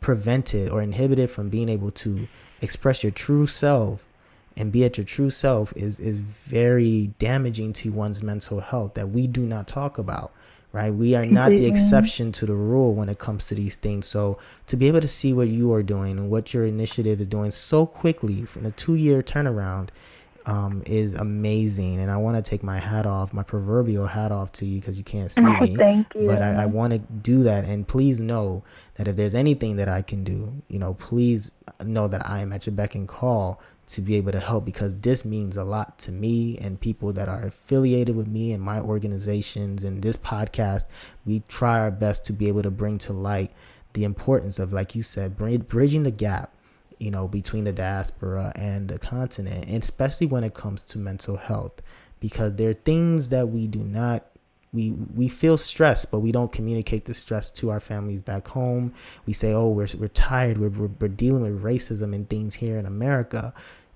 [0.00, 2.26] prevented or inhibited from being able to
[2.60, 4.06] express your true self
[4.56, 9.10] and be at your true self is is very damaging to one's mental health that
[9.10, 10.32] we do not talk about
[10.72, 10.94] right?
[10.94, 14.06] We are not the exception to the rule when it comes to these things.
[14.06, 17.26] So to be able to see what you are doing and what your initiative is
[17.26, 19.88] doing so quickly from a two year turnaround
[20.46, 22.00] um, is amazing.
[22.00, 24.96] And I want to take my hat off, my proverbial hat off to you because
[24.96, 25.76] you can't see me.
[25.76, 26.26] Thank you.
[26.26, 27.64] But I, I want to do that.
[27.64, 28.64] And please know
[28.94, 31.52] that if there's anything that I can do, you know, please
[31.84, 34.94] know that I am at your beck and call to be able to help because
[35.00, 38.78] this means a lot to me and people that are affiliated with me and my
[38.78, 40.84] organizations and this podcast.
[41.26, 43.50] We try our best to be able to bring to light
[43.92, 46.54] the importance of, like you said, bridging the gap,
[47.00, 51.36] you know, between the diaspora and the continent, and especially when it comes to mental
[51.36, 51.82] health,
[52.20, 54.26] because there are things that we do not
[54.72, 58.92] we we feel stress but we don't communicate the stress to our families back home.
[59.26, 60.58] We say oh we're, we're tired.
[60.58, 63.52] We're, we're, we're dealing with racism and things here in america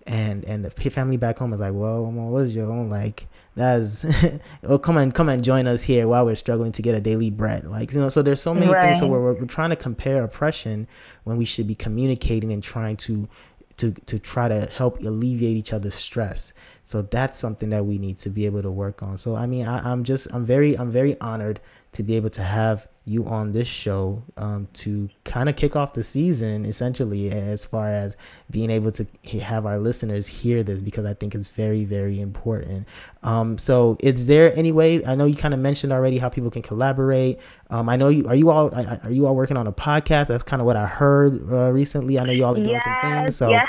[0.07, 3.26] and and the family back home is like, well, what is your own like?
[3.57, 4.05] That's
[4.64, 7.30] oh, come and come and join us here while we're struggling to get a daily
[7.30, 7.64] bread.
[7.64, 8.82] Like you know, so there's so many right.
[8.82, 8.98] things.
[8.98, 10.86] So we're we're trying to compare oppression
[11.24, 13.28] when we should be communicating and trying to
[13.76, 16.52] to to try to help alleviate each other's stress.
[16.84, 19.16] So that's something that we need to be able to work on.
[19.16, 21.61] So I mean, I, I'm just I'm very I'm very honored
[21.95, 25.92] to be able to have you on this show um, to kind of kick off
[25.92, 28.16] the season, essentially, as far as
[28.51, 29.07] being able to
[29.42, 32.88] have our listeners hear this because I think it's very, very important.
[33.22, 35.05] Um, so, is there any way?
[35.05, 37.40] I know you kind of mentioned already how people can collaborate.
[37.68, 40.28] Um, I know you are you all are you all working on a podcast?
[40.28, 42.18] That's kind of what I heard uh, recently.
[42.18, 43.36] I know you all are doing yes, some things.
[43.36, 43.68] So, yes.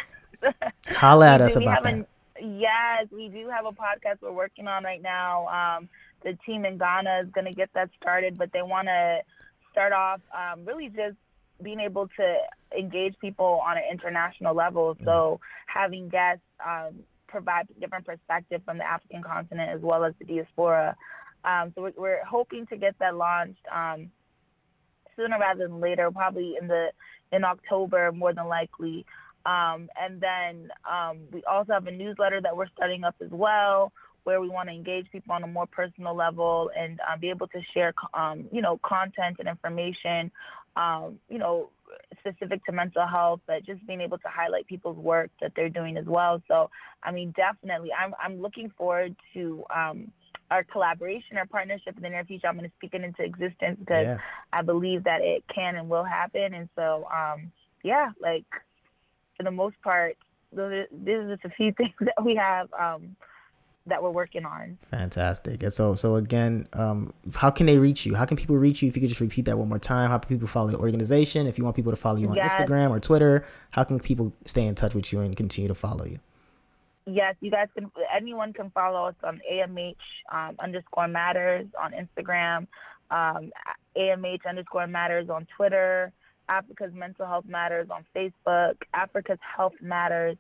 [0.92, 2.08] holla at us about that.
[2.40, 5.48] yes, we do have a podcast we're working on right now.
[5.48, 5.90] Um,
[6.26, 9.20] the team in Ghana is going to get that started, but they want to
[9.72, 11.16] start off um, really just
[11.62, 12.38] being able to
[12.78, 14.96] engage people on an international level.
[14.96, 15.06] Mm-hmm.
[15.06, 16.96] So having guests um,
[17.28, 20.98] provide different perspective from the African continent as well as the diaspora.
[21.46, 24.10] Um, so we're, we're, hoping to get that launched um,
[25.16, 26.90] sooner rather than later, probably in the
[27.32, 29.06] in October more than likely.
[29.46, 33.94] Um, and then um, we also have a newsletter that we're starting up as well
[34.26, 37.48] where we want to engage people on a more personal level and um, be able
[37.48, 40.32] to share, um, you know, content and information,
[40.76, 41.70] um, you know,
[42.20, 45.96] specific to mental health, but just being able to highlight people's work that they're doing
[45.96, 46.42] as well.
[46.52, 46.72] So,
[47.04, 49.64] I mean, definitely, I'm I'm looking forward to.
[49.74, 50.12] Um,
[50.52, 53.80] our collaboration, our partnership in the near future, I'm going to speak it into existence
[53.80, 54.18] because yeah.
[54.54, 56.54] I believe that it can and will happen.
[56.54, 57.52] And so, um,
[57.84, 58.46] yeah, like
[59.38, 60.18] for the most part,
[60.52, 63.16] these are just a few things that we have um,
[63.88, 64.78] that we're working on.
[64.90, 65.62] Fantastic.
[65.62, 68.16] And so, so again, um, how can they reach you?
[68.16, 68.90] How can people reach you?
[68.90, 71.46] If you could just repeat that one more time, how can people follow your organization?
[71.46, 72.54] If you want people to follow you on yes.
[72.54, 76.06] Instagram or Twitter, how can people stay in touch with you and continue to follow
[76.06, 76.20] you?
[77.06, 77.92] Yes, you guys can.
[78.16, 79.96] Anyone can follow us on AMH
[80.32, 82.66] um, underscore matters on Instagram,
[83.12, 83.52] um,
[83.96, 86.12] AMH underscore matters on Twitter,
[86.50, 90.38] Africa's Mental Health Matters on Facebook, Africa's Health Matters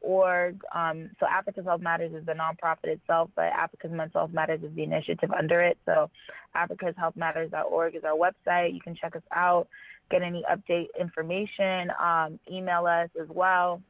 [0.00, 0.60] org.
[0.74, 4.74] Um, so Africa's Health Matters is the nonprofit itself, but Africa's Mental Health Matters is
[4.74, 5.78] the initiative under it.
[5.86, 6.10] So
[6.54, 8.74] Africa's Health Matters.org is our website.
[8.74, 9.68] You can check us out,
[10.10, 13.82] get any update information, um, email us as well.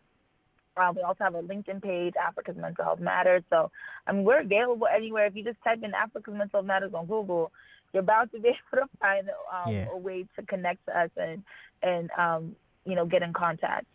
[0.76, 3.42] Um, we also have a LinkedIn page, Africa's Mental Health Matters.
[3.50, 3.70] So
[4.06, 5.26] I mean, we're available anywhere.
[5.26, 7.52] If you just type in Africa's Mental Health Matters on Google,
[7.92, 9.86] you're about to be able to find um, yeah.
[9.92, 11.42] a way to connect to us and
[11.82, 13.86] and um, you know get in contact.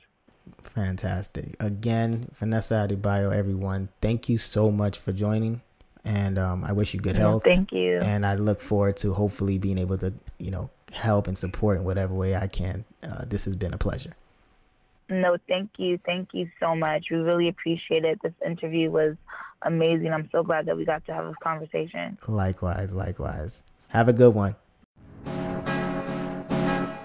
[0.63, 1.55] Fantastic.
[1.59, 5.61] Again, Vanessa Adebayo, everyone, thank you so much for joining.
[6.05, 7.43] And um, I wish you good health.
[7.43, 7.99] Thank you.
[7.99, 11.85] And I look forward to hopefully being able to, you know, help and support in
[11.85, 12.83] whatever way I can.
[13.01, 14.15] Uh, this has been a pleasure.
[15.09, 15.99] No, thank you.
[16.05, 17.05] Thank you so much.
[17.09, 18.19] We really appreciate it.
[18.21, 19.15] This interview was
[19.61, 20.11] amazing.
[20.11, 22.17] I'm so glad that we got to have this conversation.
[22.27, 23.63] Likewise, likewise.
[23.89, 24.55] Have a good one.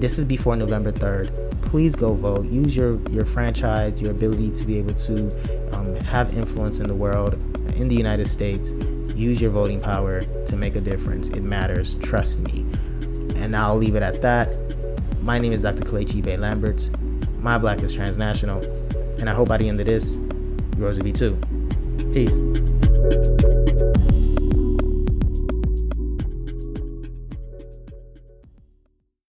[0.01, 1.31] this is before November 3rd.
[1.61, 2.47] Please go vote.
[2.47, 5.27] Use your, your franchise, your ability to be able to
[5.75, 7.35] um, have influence in the world,
[7.75, 8.73] in the United States.
[9.17, 11.29] Use your voting power to make a difference.
[11.29, 11.95] It matters.
[11.95, 12.63] Trust me.
[13.35, 14.47] And I'll leave it at that.
[15.23, 15.83] My name is Dr.
[15.83, 16.91] Kelechi Ibe-Lamberts.
[17.39, 18.63] My black is transnational.
[19.19, 20.17] And I hope by the end of this,
[20.77, 21.35] yours will be too.
[22.13, 22.37] Peace.